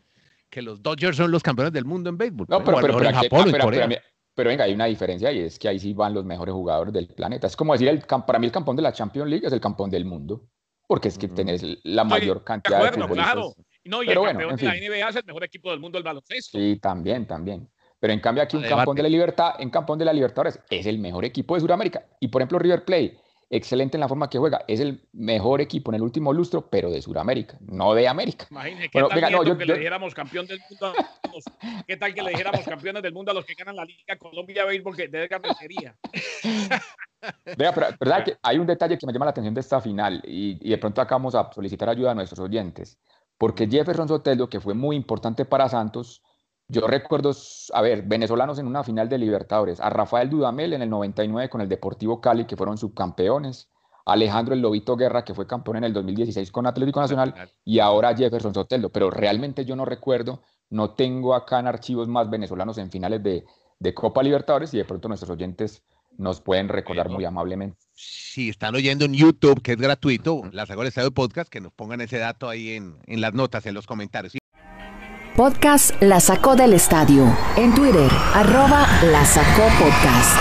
que 0.48 0.62
los 0.62 0.80
Dodgers 0.80 1.16
son 1.16 1.32
los 1.32 1.42
campeones 1.42 1.72
del 1.72 1.84
mundo 1.84 2.08
en 2.08 2.16
béisbol? 2.16 2.46
No, 2.48 2.62
pero, 2.62 2.78
pero, 2.80 3.02
en 3.02 3.14
Japón, 3.16 3.52
ah, 3.52 3.58
Corea. 3.58 3.88
Pero, 4.32 4.48
venga, 4.48 4.62
hay 4.62 4.74
una 4.74 4.84
diferencia 4.84 5.32
y 5.32 5.40
es 5.40 5.58
que 5.58 5.66
ahí 5.66 5.80
sí 5.80 5.92
van 5.92 6.14
los 6.14 6.24
mejores 6.24 6.52
jugadores 6.52 6.94
del 6.94 7.08
planeta. 7.08 7.48
Es 7.48 7.56
como 7.56 7.72
decir, 7.72 7.88
el, 7.88 7.98
para 7.98 8.38
mí 8.38 8.46
el 8.46 8.52
campeón 8.52 8.76
de 8.76 8.82
la 8.82 8.92
Champions 8.92 9.28
League 9.28 9.44
es 9.44 9.52
el 9.52 9.60
campeón 9.60 9.90
del 9.90 10.04
mundo, 10.04 10.46
porque 10.86 11.08
es 11.08 11.18
que 11.18 11.26
tenés 11.26 11.64
la 11.82 12.04
mayor 12.04 12.44
cantidad 12.44 12.78
de, 12.78 12.86
acuerdo, 12.90 13.12
Claro. 13.12 13.54
No, 13.82 14.04
y 14.04 14.10
el 14.10 14.22
campeón 14.22 14.54
de 14.54 14.62
la 14.62 14.74
NBA 14.74 15.08
es 15.08 15.16
el 15.16 15.24
mejor 15.24 15.42
equipo 15.42 15.72
del 15.72 15.80
mundo 15.80 15.96
del 15.98 16.04
baloncesto. 16.04 16.56
Sí, 16.56 16.78
también, 16.80 17.26
también. 17.26 17.68
Pero 18.00 18.12
en 18.12 18.20
cambio 18.20 18.42
aquí 18.42 18.56
un 18.56 18.62
campeón 18.62 18.96
de 18.96 19.02
la 19.02 19.08
libertad, 19.08 19.54
en 19.58 19.70
campeón 19.70 19.98
de 19.98 20.04
la 20.04 20.12
Libertadores, 20.12 20.60
es 20.70 20.86
el 20.86 20.98
mejor 20.98 21.24
equipo 21.24 21.54
de 21.54 21.60
Sudamérica. 21.60 22.04
Y 22.20 22.28
por 22.28 22.42
ejemplo 22.42 22.58
River 22.58 22.84
Plate, 22.84 23.18
excelente 23.50 23.96
en 23.96 24.02
la 24.02 24.08
forma 24.08 24.28
que 24.28 24.38
juega, 24.38 24.64
es 24.68 24.80
el 24.80 25.02
mejor 25.12 25.60
equipo 25.60 25.90
en 25.90 25.96
el 25.96 26.02
último 26.02 26.32
lustro, 26.32 26.68
pero 26.68 26.90
de 26.90 27.00
Sudamérica, 27.02 27.58
no 27.60 27.94
de 27.94 28.06
América. 28.06 28.46
Imagínese 28.50 28.88
¿qué 28.90 29.00
tal 29.00 29.32
no, 29.32 29.44
yo, 29.44 29.56
que 29.56 29.64
le 29.64 29.74
dijéramos 29.74 30.14
campeón 30.14 30.46
del 30.46 30.60
mundo 30.68 30.86
a 30.86 31.28
los, 31.32 31.44
¿Qué 31.86 31.96
tal 31.96 32.14
que 32.14 32.22
le 32.22 32.30
dijéramos 32.30 32.60
campeones 32.64 33.02
del 33.02 33.12
mundo 33.12 33.32
a 33.32 33.34
los 33.34 33.44
que 33.44 33.54
ganan 33.54 33.76
la 33.76 33.84
Liga 33.84 34.16
Colombia 34.18 34.64
Béisbol 34.64 34.96
que 34.96 35.08
de 35.08 35.28
carnicería? 35.28 35.96
Vea, 37.56 37.72
pero 37.72 37.86
verdad 37.98 38.24
que 38.24 38.36
hay 38.42 38.58
un 38.58 38.66
detalle 38.66 38.96
que 38.96 39.06
me 39.06 39.12
llama 39.12 39.24
la 39.24 39.30
atención 39.30 39.54
de 39.54 39.60
esta 39.60 39.80
final 39.80 40.22
y, 40.24 40.58
y 40.60 40.70
de 40.70 40.78
pronto 40.78 41.00
acá 41.00 41.16
vamos 41.16 41.34
a 41.34 41.50
solicitar 41.52 41.88
ayuda 41.88 42.12
a 42.12 42.14
nuestros 42.14 42.40
oyentes, 42.40 42.98
porque 43.38 43.66
Jefferson 43.66 44.08
Sotelo, 44.08 44.48
que 44.48 44.60
fue 44.60 44.74
muy 44.74 44.94
importante 44.94 45.44
para 45.44 45.68
Santos, 45.68 46.22
yo 46.70 46.86
recuerdo, 46.86 47.32
a 47.72 47.80
ver, 47.80 48.02
venezolanos 48.02 48.58
en 48.58 48.66
una 48.66 48.84
final 48.84 49.08
de 49.08 49.16
Libertadores, 49.16 49.80
a 49.80 49.88
Rafael 49.88 50.28
Dudamel 50.28 50.74
en 50.74 50.82
el 50.82 50.90
99 50.90 51.48
con 51.48 51.62
el 51.62 51.68
Deportivo 51.68 52.20
Cali, 52.20 52.44
que 52.44 52.56
fueron 52.56 52.76
subcampeones, 52.76 53.70
Alejandro 54.04 54.54
El 54.54 54.60
Lobito 54.60 54.94
Guerra, 54.94 55.24
que 55.24 55.34
fue 55.34 55.46
campeón 55.46 55.78
en 55.78 55.84
el 55.84 55.94
2016 55.94 56.52
con 56.52 56.66
Atlético 56.66 57.00
Nacional, 57.00 57.34
y 57.64 57.78
ahora 57.78 58.14
Jefferson 58.14 58.52
Sotelo. 58.52 58.90
Pero 58.90 59.10
realmente 59.10 59.64
yo 59.64 59.76
no 59.76 59.86
recuerdo, 59.86 60.42
no 60.68 60.90
tengo 60.90 61.34
acá 61.34 61.58
en 61.58 61.68
archivos 61.68 62.06
más 62.06 62.28
venezolanos 62.28 62.76
en 62.76 62.90
finales 62.90 63.22
de, 63.22 63.44
Copa 63.94 64.22
Libertadores, 64.22 64.74
y 64.74 64.76
de 64.76 64.84
pronto 64.84 65.08
nuestros 65.08 65.30
oyentes 65.30 65.82
nos 66.18 66.42
pueden 66.42 66.68
recordar 66.68 67.08
muy 67.08 67.24
amablemente. 67.24 67.78
Si 67.94 68.50
están 68.50 68.74
oyendo 68.74 69.06
en 69.06 69.14
YouTube, 69.14 69.62
que 69.62 69.72
es 69.72 69.78
gratuito, 69.78 70.42
la 70.52 70.66
saco 70.66 70.80
del 70.80 70.88
Estadio 70.88 71.12
Podcast, 71.12 71.50
que 71.50 71.62
nos 71.62 71.72
pongan 71.72 72.02
ese 72.02 72.18
dato 72.18 72.48
ahí 72.48 72.72
en, 72.72 72.98
en 73.06 73.22
las 73.22 73.32
notas, 73.32 73.64
en 73.64 73.74
los 73.74 73.86
comentarios 73.86 74.34
podcast 75.38 75.94
La 76.02 76.18
Sacó 76.18 76.56
del 76.56 76.72
Estadio. 76.72 77.32
En 77.56 77.72
Twitter, 77.72 78.10
arroba 78.34 78.88
La 79.04 79.24
Sacó 79.24 79.68
Podcast. 79.78 80.36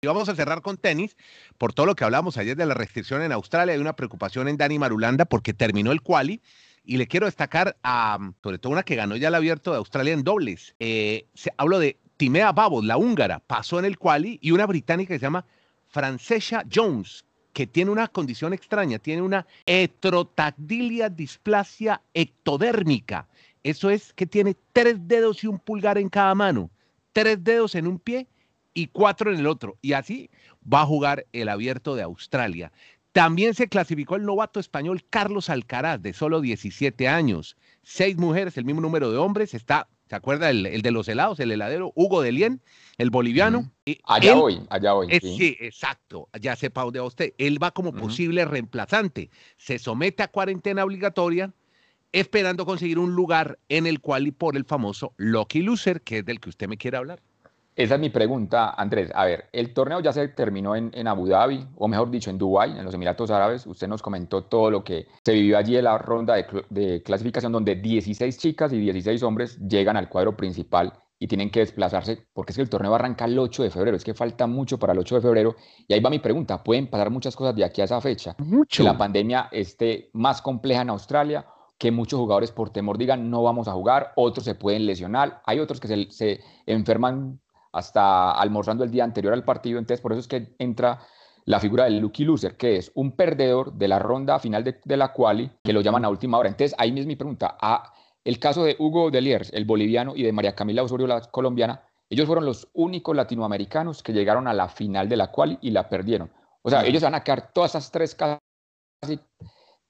Y 0.00 0.06
vamos 0.06 0.28
a 0.28 0.36
cerrar 0.36 0.62
con 0.62 0.76
tenis, 0.76 1.16
por 1.58 1.72
todo 1.72 1.86
lo 1.86 1.96
que 1.96 2.04
hablamos 2.04 2.36
ayer 2.36 2.56
de 2.56 2.66
la 2.66 2.74
restricción 2.74 3.20
en 3.22 3.32
Australia, 3.32 3.74
hay 3.74 3.80
una 3.80 3.96
preocupación 3.96 4.46
en 4.46 4.56
Dani 4.56 4.78
Marulanda 4.78 5.24
porque 5.24 5.52
terminó 5.52 5.90
el 5.90 6.00
quali 6.00 6.40
y 6.84 6.96
le 6.96 7.08
quiero 7.08 7.26
destacar 7.26 7.76
a, 7.82 8.18
sobre 8.40 8.58
todo 8.58 8.70
una 8.72 8.84
que 8.84 8.94
ganó 8.94 9.16
ya 9.16 9.26
el 9.26 9.34
abierto 9.34 9.72
de 9.72 9.78
Australia 9.78 10.12
en 10.12 10.22
dobles. 10.22 10.76
Eh, 10.78 11.26
se, 11.34 11.52
hablo 11.56 11.80
de 11.80 11.98
Timea 12.18 12.50
Babos, 12.50 12.84
la 12.84 12.96
húngara, 12.96 13.38
pasó 13.38 13.78
en 13.78 13.84
el 13.84 13.96
quali 13.96 14.40
y 14.42 14.50
una 14.50 14.66
británica 14.66 15.14
que 15.14 15.20
se 15.20 15.26
llama 15.26 15.46
Francesca 15.86 16.64
Jones, 16.70 17.24
que 17.52 17.68
tiene 17.68 17.92
una 17.92 18.08
condición 18.08 18.52
extraña, 18.52 18.98
tiene 18.98 19.22
una 19.22 19.46
heterotactilia 19.64 21.10
displasia 21.10 22.02
ectodérmica. 22.12 23.28
Eso 23.62 23.88
es 23.88 24.12
que 24.14 24.26
tiene 24.26 24.56
tres 24.72 24.96
dedos 25.06 25.44
y 25.44 25.46
un 25.46 25.60
pulgar 25.60 25.96
en 25.96 26.08
cada 26.08 26.34
mano, 26.34 26.70
tres 27.12 27.42
dedos 27.44 27.76
en 27.76 27.86
un 27.86 28.00
pie 28.00 28.26
y 28.74 28.88
cuatro 28.88 29.32
en 29.32 29.38
el 29.38 29.46
otro. 29.46 29.78
Y 29.80 29.92
así 29.92 30.28
va 30.70 30.82
a 30.82 30.86
jugar 30.86 31.24
el 31.32 31.48
abierto 31.48 31.94
de 31.94 32.02
Australia. 32.02 32.72
También 33.12 33.54
se 33.54 33.68
clasificó 33.68 34.16
el 34.16 34.24
novato 34.24 34.58
español 34.58 35.04
Carlos 35.08 35.50
Alcaraz, 35.50 36.02
de 36.02 36.12
solo 36.12 36.40
17 36.40 37.06
años. 37.06 37.56
Seis 37.82 38.16
mujeres, 38.16 38.56
el 38.58 38.64
mismo 38.64 38.80
número 38.80 39.12
de 39.12 39.18
hombres. 39.18 39.54
Está 39.54 39.88
¿Se 40.08 40.16
acuerda 40.16 40.48
el, 40.48 40.80
de 40.80 40.90
los 40.90 41.06
helados, 41.08 41.38
el 41.38 41.52
heladero 41.52 41.92
Hugo 41.94 42.22
de 42.22 42.32
Lien, 42.32 42.62
el 42.96 43.10
boliviano? 43.10 43.70
Allá 44.04 44.38
hoy, 44.38 44.60
allá 44.70 44.94
hoy. 44.94 45.08
sí. 45.20 45.56
exacto, 45.60 46.28
ya 46.40 46.56
sepa 46.56 46.82
dónde 46.82 47.00
va 47.00 47.06
usted. 47.06 47.34
Él 47.36 47.62
va 47.62 47.72
como 47.72 47.92
posible 47.92 48.46
reemplazante. 48.46 49.30
Se 49.58 49.78
somete 49.78 50.22
a 50.22 50.28
cuarentena 50.28 50.82
obligatoria, 50.82 51.52
esperando 52.12 52.64
conseguir 52.64 52.98
un 52.98 53.14
lugar 53.14 53.58
en 53.68 53.86
el 53.86 54.00
cual 54.00 54.26
y 54.26 54.30
por 54.30 54.56
el 54.56 54.64
famoso 54.64 55.12
Lucky 55.18 55.60
Loser, 55.60 56.00
que 56.00 56.18
es 56.18 56.24
del 56.24 56.40
que 56.40 56.48
usted 56.48 56.68
me 56.68 56.78
quiere 56.78 56.96
hablar. 56.96 57.20
Esa 57.78 57.94
es 57.94 58.00
mi 58.00 58.10
pregunta, 58.10 58.70
Andrés. 58.70 59.12
A 59.14 59.24
ver, 59.24 59.44
el 59.52 59.72
torneo 59.72 60.00
ya 60.00 60.12
se 60.12 60.26
terminó 60.26 60.74
en, 60.74 61.06
Abu 61.06 61.28
Dhabi, 61.28 61.64
o 61.76 61.86
mejor 61.86 62.10
dicho, 62.10 62.28
en 62.28 62.36
Dubái, 62.36 62.76
en 62.76 62.84
los 62.84 62.92
Emiratos 62.92 63.30
Árabes. 63.30 63.68
Usted 63.68 63.86
nos 63.86 64.02
comentó 64.02 64.42
todo 64.42 64.68
lo 64.68 64.82
que 64.82 65.06
se 65.24 65.32
vivió 65.32 65.56
allí 65.56 65.76
en 65.76 65.84
la 65.84 65.96
ronda 65.96 66.34
de, 66.70 67.02
clasificación, 67.04 67.52
donde 67.52 67.76
16 67.76 68.36
chicas 68.36 68.72
y 68.72 68.78
16 68.80 69.22
hombres 69.22 69.60
llegan 69.60 69.96
al 69.96 70.08
cuadro 70.08 70.36
principal 70.36 70.92
y 71.20 71.28
tienen 71.28 71.50
que 71.50 71.60
desplazarse, 71.60 72.26
porque 72.32 72.50
es 72.50 72.56
que 72.56 72.62
el 72.62 72.68
torneo 72.68 72.96
arranca 72.96 73.26
el 73.26 73.38
8 73.38 73.62
de 73.62 73.70
febrero, 73.70 73.96
es 73.96 74.02
que 74.02 74.12
falta 74.12 74.48
mucho 74.48 74.76
para 74.76 74.92
el 74.92 74.98
8 74.98 75.14
de 75.14 75.20
febrero, 75.20 75.54
y 75.86 75.94
ahí 75.94 76.00
va 76.00 76.10
mi 76.10 76.18
pregunta, 76.18 76.64
¿pueden 76.64 76.88
pasar 76.88 77.10
muchas 77.10 77.36
cosas 77.36 77.54
de 77.54 77.64
aquí 77.64 77.80
a 77.80 77.84
esa 77.84 78.00
fecha? 78.00 78.34
Mucho. 78.38 78.82
Que 78.82 78.88
la 78.88 78.98
pandemia 78.98 79.48
esté 79.52 80.10
más 80.14 80.42
compleja 80.42 80.82
en 80.82 80.90
Australia, 80.90 81.46
que 81.78 81.92
muchos 81.92 82.18
jugadores 82.18 82.50
por 82.50 82.70
temor 82.70 82.98
digan 82.98 83.30
no 83.30 83.44
vamos 83.44 83.68
a 83.68 83.72
jugar, 83.72 84.12
otros 84.16 84.44
se 84.44 84.56
pueden 84.56 84.84
lesionar, 84.84 85.42
hay 85.46 85.60
otros 85.60 85.78
que 85.78 85.86
se, 85.86 86.10
se 86.10 86.40
enferman 86.66 87.40
hasta 87.72 88.32
almorzando 88.32 88.84
el 88.84 88.90
día 88.90 89.04
anterior 89.04 89.32
al 89.32 89.44
partido, 89.44 89.78
entonces 89.78 90.00
por 90.00 90.12
eso 90.12 90.20
es 90.20 90.28
que 90.28 90.54
entra 90.58 91.00
la 91.44 91.60
figura 91.60 91.84
del 91.84 91.98
lucky 91.98 92.24
loser, 92.24 92.56
que 92.56 92.76
es 92.76 92.92
un 92.94 93.12
perdedor 93.12 93.72
de 93.72 93.88
la 93.88 93.98
ronda 93.98 94.38
final 94.38 94.64
de, 94.64 94.80
de 94.84 94.96
la 94.96 95.12
quali, 95.12 95.50
que 95.64 95.72
lo 95.72 95.80
llaman 95.80 96.04
a 96.04 96.10
última 96.10 96.38
hora. 96.38 96.48
Entonces 96.48 96.74
ahí 96.78 96.98
es 96.98 97.06
mi 97.06 97.16
pregunta, 97.16 97.56
¿a 97.60 97.92
el 98.24 98.38
caso 98.38 98.64
de 98.64 98.76
Hugo 98.78 99.10
Deliers, 99.10 99.50
el 99.54 99.64
boliviano, 99.64 100.14
y 100.14 100.22
de 100.22 100.32
María 100.32 100.54
Camila 100.54 100.82
Osorio, 100.82 101.06
la 101.06 101.22
colombiana, 101.22 101.82
ellos 102.10 102.26
fueron 102.26 102.44
los 102.44 102.68
únicos 102.74 103.16
latinoamericanos 103.16 104.02
que 104.02 104.12
llegaron 104.12 104.46
a 104.48 104.52
la 104.52 104.68
final 104.68 105.08
de 105.08 105.16
la 105.16 105.30
cual 105.30 105.58
y 105.62 105.70
la 105.70 105.88
perdieron. 105.88 106.30
O 106.60 106.68
sea, 106.68 106.84
ellos 106.84 107.02
van 107.02 107.14
a 107.14 107.24
quedar 107.24 107.52
todas 107.52 107.70
esas 107.70 107.90
tres 107.90 108.14
casi 108.14 109.18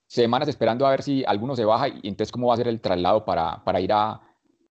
semanas 0.07 0.49
esperando 0.49 0.87
a 0.87 0.91
ver 0.91 1.03
si 1.03 1.25
alguno 1.25 1.57
se 1.57 1.65
baja 1.65 1.89
y 1.89 2.01
entonces 2.05 2.31
cómo 2.31 2.49
va 2.49 2.55
a 2.55 2.59
ser 2.59 2.69
el 2.69 2.81
traslado 2.81 3.25
para, 3.25 3.65
para 3.65 3.81
ir 3.81 3.93
a, 3.93 4.21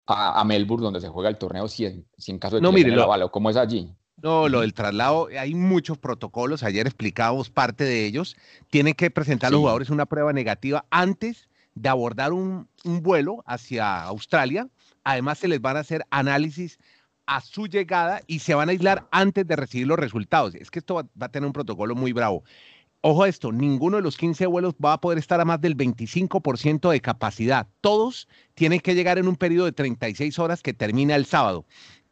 a, 0.09 0.43
Melbourne, 0.43 0.83
donde 0.83 1.01
se 1.01 1.09
juega 1.09 1.29
el 1.29 1.37
torneo, 1.37 1.67
si 1.67 1.85
en, 1.85 2.05
si 2.17 2.31
en 2.31 2.39
caso 2.39 2.55
de 2.55 2.61
no, 2.61 2.71
mire, 2.71 2.91
lo, 2.91 3.31
¿cómo 3.31 3.49
es 3.49 3.57
allí? 3.57 3.93
No, 4.21 4.49
lo 4.49 4.61
del 4.61 4.73
traslado, 4.73 5.29
hay 5.39 5.55
muchos 5.55 5.97
protocolos, 5.97 6.63
ayer 6.63 6.85
explicábamos 6.87 7.49
parte 7.49 7.85
de 7.85 8.05
ellos. 8.05 8.35
Tienen 8.69 8.93
que 8.93 9.09
presentar 9.11 9.47
a 9.47 9.51
los 9.51 9.59
jugadores 9.59 9.89
una 9.89 10.05
prueba 10.05 10.33
negativa 10.33 10.85
antes 10.89 11.47
de 11.75 11.89
abordar 11.89 12.33
un, 12.33 12.67
vuelo 12.83 13.43
hacia 13.45 14.03
Australia. 14.03 14.67
Además, 15.03 15.39
se 15.39 15.47
les 15.47 15.61
van 15.61 15.77
a 15.77 15.81
hacer 15.81 16.05
análisis 16.09 16.79
a 17.25 17.41
su 17.41 17.67
llegada 17.67 18.21
y 18.27 18.39
se 18.39 18.55
van 18.55 18.69
a 18.69 18.71
aislar 18.71 19.07
antes 19.11 19.47
de 19.47 19.55
recibir 19.55 19.87
los 19.87 19.99
resultados. 19.99 20.55
Es 20.55 20.71
que 20.71 20.79
esto 20.79 20.95
va, 20.95 21.05
a 21.19 21.29
tener 21.29 21.47
un 21.47 21.53
protocolo 21.53 21.95
muy 21.95 22.11
bravo. 22.11 22.43
Ojo 23.01 23.23
a 23.23 23.29
esto, 23.29 23.53
ninguno 23.53 23.95
de 23.95 24.03
los 24.03 24.17
15 24.17 24.45
vuelos 24.47 24.73
va 24.83 24.93
a 24.93 24.99
poder 24.99 25.19
estar 25.19 25.39
a 25.39 25.45
más 25.45 25.61
del 25.61 25.77
25% 25.77 26.89
de 26.91 26.99
capacidad. 26.99 27.67
Todos 27.79 28.27
tienen 28.55 28.81
que 28.81 28.93
llegar 28.93 29.17
en 29.17 29.29
un 29.29 29.37
periodo 29.37 29.65
de 29.65 29.71
36 29.71 30.37
horas 30.37 30.61
que 30.61 30.73
termina 30.73 31.15
el 31.15 31.25
sábado. 31.25 31.65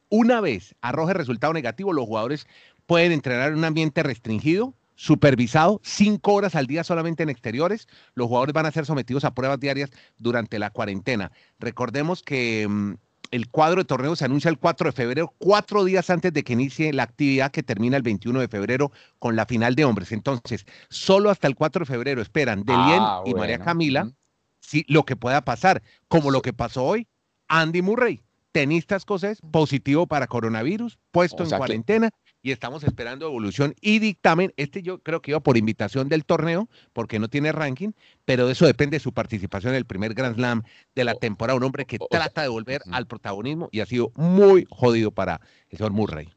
Una 0.09 0.39
vez 0.39 0.75
arroje 0.79 1.13
resultado 1.13 1.51
negativo, 1.51 1.91
los 1.91 2.05
jugadores 2.05 2.47
pueden 2.85 3.11
entrenar 3.11 3.51
en 3.51 3.57
un 3.57 3.65
ambiente 3.65 4.01
restringido, 4.01 4.73
supervisado, 4.95 5.81
cinco 5.83 6.33
horas 6.33 6.55
al 6.55 6.67
día 6.67 6.85
solamente 6.85 7.21
en 7.23 7.29
exteriores. 7.29 7.89
Los 8.15 8.27
jugadores 8.27 8.53
van 8.53 8.65
a 8.65 8.71
ser 8.71 8.85
sometidos 8.85 9.25
a 9.25 9.33
pruebas 9.33 9.59
diarias 9.59 9.91
durante 10.17 10.57
la 10.57 10.69
cuarentena. 10.69 11.33
Recordemos 11.59 12.23
que 12.23 12.65
mm, 12.65 12.93
el 13.31 13.49
cuadro 13.49 13.81
de 13.81 13.85
torneo 13.85 14.15
se 14.15 14.25
anuncia 14.25 14.49
el 14.49 14.57
4 14.57 14.89
de 14.89 14.91
febrero, 14.91 15.33
cuatro 15.37 15.83
días 15.83 16.09
antes 16.09 16.33
de 16.33 16.43
que 16.43 16.53
inicie 16.53 16.93
la 16.93 17.03
actividad 17.03 17.51
que 17.51 17.63
termina 17.63 17.97
el 17.97 18.03
21 18.03 18.39
de 18.39 18.47
febrero 18.47 18.91
con 19.19 19.35
la 19.35 19.45
final 19.45 19.75
de 19.75 19.85
hombres. 19.85 20.11
Entonces, 20.11 20.65
solo 20.89 21.29
hasta 21.29 21.47
el 21.47 21.55
4 21.55 21.81
de 21.81 21.85
febrero 21.85 22.21
esperan 22.21 22.63
Delien 22.63 23.01
ah, 23.01 23.21
y 23.25 23.33
María 23.33 23.59
Camila 23.59 24.11
si, 24.59 24.85
lo 24.87 25.03
que 25.03 25.15
pueda 25.15 25.41
pasar, 25.41 25.81
como 26.07 26.31
lo 26.31 26.41
que 26.41 26.53
pasó 26.53 26.83
hoy, 26.83 27.07
Andy 27.47 27.81
Murray 27.81 28.21
tenista 28.51 28.95
escocés 28.95 29.39
positivo 29.51 30.07
para 30.07 30.27
coronavirus, 30.27 30.97
puesto 31.11 31.43
en 31.43 31.51
cuarentena 31.51 32.09
y 32.41 32.51
estamos 32.51 32.83
esperando 32.83 33.25
evolución 33.25 33.75
y 33.81 33.99
dictamen. 33.99 34.53
Este 34.57 34.81
yo 34.81 34.99
creo 34.99 35.21
que 35.21 35.31
iba 35.31 35.39
por 35.39 35.57
invitación 35.57 36.09
del 36.09 36.25
torneo 36.25 36.69
porque 36.93 37.19
no 37.19 37.27
tiene 37.27 37.51
ranking, 37.51 37.91
pero 38.25 38.49
eso 38.49 38.65
depende 38.65 38.97
de 38.97 39.01
su 39.01 39.13
participación 39.13 39.73
en 39.73 39.77
el 39.77 39.85
primer 39.85 40.13
Grand 40.13 40.35
Slam 40.35 40.63
de 40.95 41.03
la 41.03 41.15
temporada. 41.15 41.57
Un 41.57 41.63
hombre 41.63 41.85
que 41.85 41.99
trata 42.09 42.41
de 42.41 42.47
volver 42.47 42.81
al 42.91 43.07
protagonismo 43.07 43.69
y 43.71 43.81
ha 43.81 43.85
sido 43.85 44.11
muy 44.15 44.67
jodido 44.69 45.11
para 45.11 45.41
el 45.69 45.77
señor 45.77 45.91
Murray. 45.91 46.29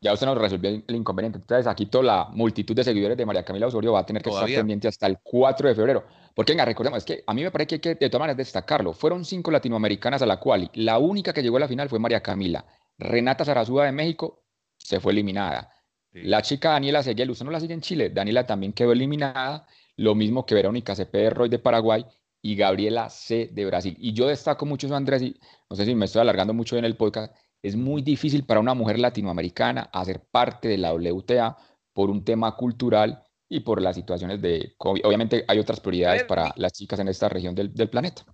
Ya 0.00 0.12
usted 0.12 0.26
nos 0.26 0.38
resolvió 0.38 0.70
el 0.70 0.94
inconveniente. 0.94 1.38
Entonces, 1.38 1.66
aquí 1.66 1.86
toda 1.86 2.04
la 2.04 2.28
multitud 2.30 2.74
de 2.74 2.84
seguidores 2.84 3.16
de 3.16 3.26
María 3.26 3.44
Camila 3.44 3.66
Osorio 3.66 3.92
va 3.92 4.00
a 4.00 4.06
tener 4.06 4.22
que 4.22 4.30
estar 4.30 4.46
pendiente 4.46 4.86
hasta 4.86 5.08
el 5.08 5.18
4 5.20 5.68
de 5.68 5.74
febrero. 5.74 6.04
Porque, 6.34 6.52
venga, 6.52 6.64
recordemos, 6.64 6.98
es 6.98 7.04
que 7.04 7.24
a 7.26 7.34
mí 7.34 7.42
me 7.42 7.50
parece 7.50 7.66
que 7.66 7.74
hay 7.74 7.96
que 7.96 8.04
de 8.04 8.08
todas 8.08 8.20
maneras 8.20 8.36
destacarlo. 8.36 8.92
Fueron 8.92 9.24
cinco 9.24 9.50
latinoamericanas 9.50 10.22
a 10.22 10.26
la 10.26 10.38
cual 10.38 10.70
la 10.74 10.98
única 10.98 11.32
que 11.32 11.42
llegó 11.42 11.56
a 11.56 11.60
la 11.60 11.68
final 11.68 11.88
fue 11.88 11.98
María 11.98 12.22
Camila. 12.22 12.64
Renata 12.96 13.44
Zarazúa 13.44 13.86
de 13.86 13.92
México 13.92 14.44
se 14.88 15.00
fue 15.00 15.12
eliminada. 15.12 15.70
La 16.12 16.40
chica 16.40 16.70
Daniela 16.70 17.02
Seguel, 17.02 17.30
usted 17.30 17.44
no 17.44 17.50
la 17.50 17.60
sigue 17.60 17.74
en 17.74 17.82
Chile, 17.82 18.10
Daniela 18.10 18.46
también 18.46 18.72
quedó 18.72 18.92
eliminada. 18.92 19.66
Lo 19.96 20.14
mismo 20.14 20.46
que 20.46 20.54
Verónica 20.54 20.94
Cepeda 20.94 21.30
Roy 21.30 21.48
de 21.48 21.58
Paraguay 21.58 22.06
y 22.40 22.56
Gabriela 22.56 23.10
C 23.10 23.50
de 23.52 23.66
Brasil. 23.66 23.96
Y 23.98 24.12
yo 24.14 24.28
destaco 24.28 24.64
mucho 24.64 24.86
eso, 24.86 24.96
Andrés, 24.96 25.22
y 25.22 25.38
no 25.68 25.76
sé 25.76 25.84
si 25.84 25.94
me 25.94 26.06
estoy 26.06 26.22
alargando 26.22 26.54
mucho 26.54 26.76
en 26.76 26.84
el 26.84 26.96
podcast, 26.96 27.34
es 27.62 27.76
muy 27.76 28.00
difícil 28.00 28.44
para 28.44 28.60
una 28.60 28.74
mujer 28.74 28.98
latinoamericana 28.98 29.90
hacer 29.92 30.24
parte 30.30 30.68
de 30.68 30.78
la 30.78 30.94
WTA 30.94 31.56
por 31.92 32.08
un 32.08 32.24
tema 32.24 32.56
cultural 32.56 33.22
y 33.48 33.60
por 33.60 33.82
las 33.82 33.96
situaciones 33.96 34.40
de... 34.40 34.74
Obviamente 34.78 35.44
hay 35.48 35.58
otras 35.58 35.80
prioridades 35.80 36.24
para 36.24 36.54
las 36.56 36.72
chicas 36.72 37.00
en 37.00 37.08
esta 37.08 37.28
región 37.28 37.54
del, 37.54 37.72
planeta. 37.90 38.24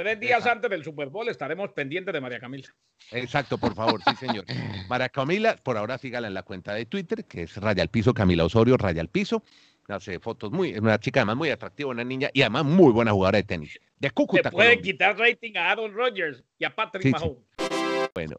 Tres 0.00 0.18
días 0.18 0.46
antes 0.46 0.70
del 0.70 0.82
Super 0.82 1.10
Bowl 1.10 1.28
estaremos 1.28 1.72
pendientes 1.72 2.14
de 2.14 2.22
María 2.22 2.40
Camila. 2.40 2.66
Exacto, 3.10 3.58
por 3.58 3.74
favor, 3.74 4.00
sí, 4.02 4.16
señor. 4.16 4.46
María 4.88 5.10
Camila, 5.10 5.56
por 5.62 5.76
ahora 5.76 5.98
sígala 5.98 6.26
en 6.26 6.32
la 6.32 6.42
cuenta 6.42 6.72
de 6.72 6.86
Twitter, 6.86 7.26
que 7.26 7.42
es 7.42 7.54
Raya 7.58 7.82
al 7.82 7.90
Piso, 7.90 8.14
Camila 8.14 8.46
Osorio, 8.46 8.78
Raya 8.78 9.02
al 9.02 9.08
Piso. 9.08 9.42
Hace 9.88 10.18
fotos 10.18 10.52
muy, 10.52 10.70
es 10.70 10.80
una 10.80 10.98
chica 10.98 11.20
además 11.20 11.36
muy 11.36 11.50
atractiva, 11.50 11.90
una 11.90 12.02
niña 12.02 12.30
y 12.32 12.40
además 12.40 12.64
muy 12.64 12.92
buena 12.92 13.12
jugadora 13.12 13.36
de 13.36 13.42
tenis. 13.42 13.78
De 13.98 14.10
Cúcuta. 14.10 14.48
Se 14.48 14.56
puede 14.56 14.80
quitar 14.80 15.18
rating 15.18 15.52
a 15.56 15.70
Aaron 15.70 15.92
Rodgers 15.92 16.42
y 16.58 16.64
a 16.64 16.74
Patrick 16.74 17.12
Mahomes. 17.12 17.44
Bueno, 18.14 18.36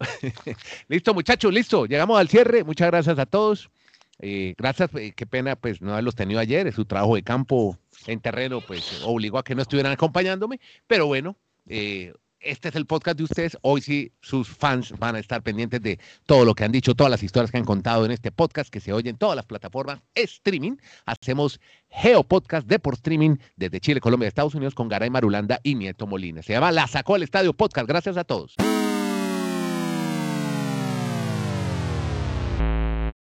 listo 0.87 1.13
muchachos, 1.13 1.53
listo. 1.53 1.85
Llegamos 1.85 2.19
al 2.19 2.27
cierre. 2.27 2.63
Muchas 2.63 2.87
gracias 2.87 3.19
a 3.19 3.27
todos. 3.27 3.69
Eh, 4.17 4.55
gracias, 4.57 4.89
eh, 4.95 5.13
qué 5.15 5.27
pena 5.27 5.55
pues 5.55 5.79
no 5.79 5.91
haberlos 5.91 6.15
tenido 6.15 6.39
ayer. 6.39 6.73
Su 6.73 6.85
trabajo 6.85 7.13
de 7.13 7.21
campo 7.21 7.77
en 8.07 8.19
terreno 8.19 8.61
pues 8.61 9.03
obligó 9.03 9.37
a 9.37 9.43
que 9.43 9.53
no 9.53 9.61
estuvieran 9.61 9.91
acompañándome. 9.91 10.59
Pero 10.87 11.05
bueno, 11.05 11.37
eh, 11.67 12.13
este 12.41 12.69
es 12.69 12.75
el 12.75 12.85
podcast 12.85 13.17
de 13.17 13.23
ustedes. 13.23 13.57
Hoy 13.61 13.81
sí 13.81 14.11
sus 14.21 14.49
fans 14.49 14.93
van 14.97 15.15
a 15.15 15.19
estar 15.19 15.43
pendientes 15.43 15.81
de 15.81 15.99
todo 16.25 16.43
lo 16.43 16.55
que 16.55 16.63
han 16.63 16.71
dicho, 16.71 16.95
todas 16.95 17.11
las 17.11 17.23
historias 17.23 17.51
que 17.51 17.57
han 17.57 17.65
contado 17.65 18.05
en 18.05 18.11
este 18.11 18.31
podcast 18.31 18.69
que 18.71 18.79
se 18.79 18.93
oyen 18.93 19.11
en 19.11 19.17
todas 19.17 19.35
las 19.35 19.45
plataformas 19.45 19.99
streaming. 20.15 20.77
Hacemos 21.05 21.59
Geo 21.89 22.23
Podcast 22.23 22.67
de 22.67 22.79
por 22.79 22.95
streaming 22.95 23.37
desde 23.55 23.79
Chile, 23.79 24.01
Colombia, 24.01 24.27
Estados 24.27 24.55
Unidos 24.55 24.73
con 24.73 24.89
Garay 24.89 25.09
Marulanda 25.09 25.59
y 25.63 25.75
Nieto 25.75 26.07
Molina. 26.07 26.41
Se 26.41 26.53
llama 26.53 26.71
La 26.71 26.87
Sacó 26.87 27.15
el 27.15 27.23
Estadio 27.23 27.53
Podcast. 27.53 27.87
Gracias 27.87 28.17
a 28.17 28.23
todos. 28.23 28.55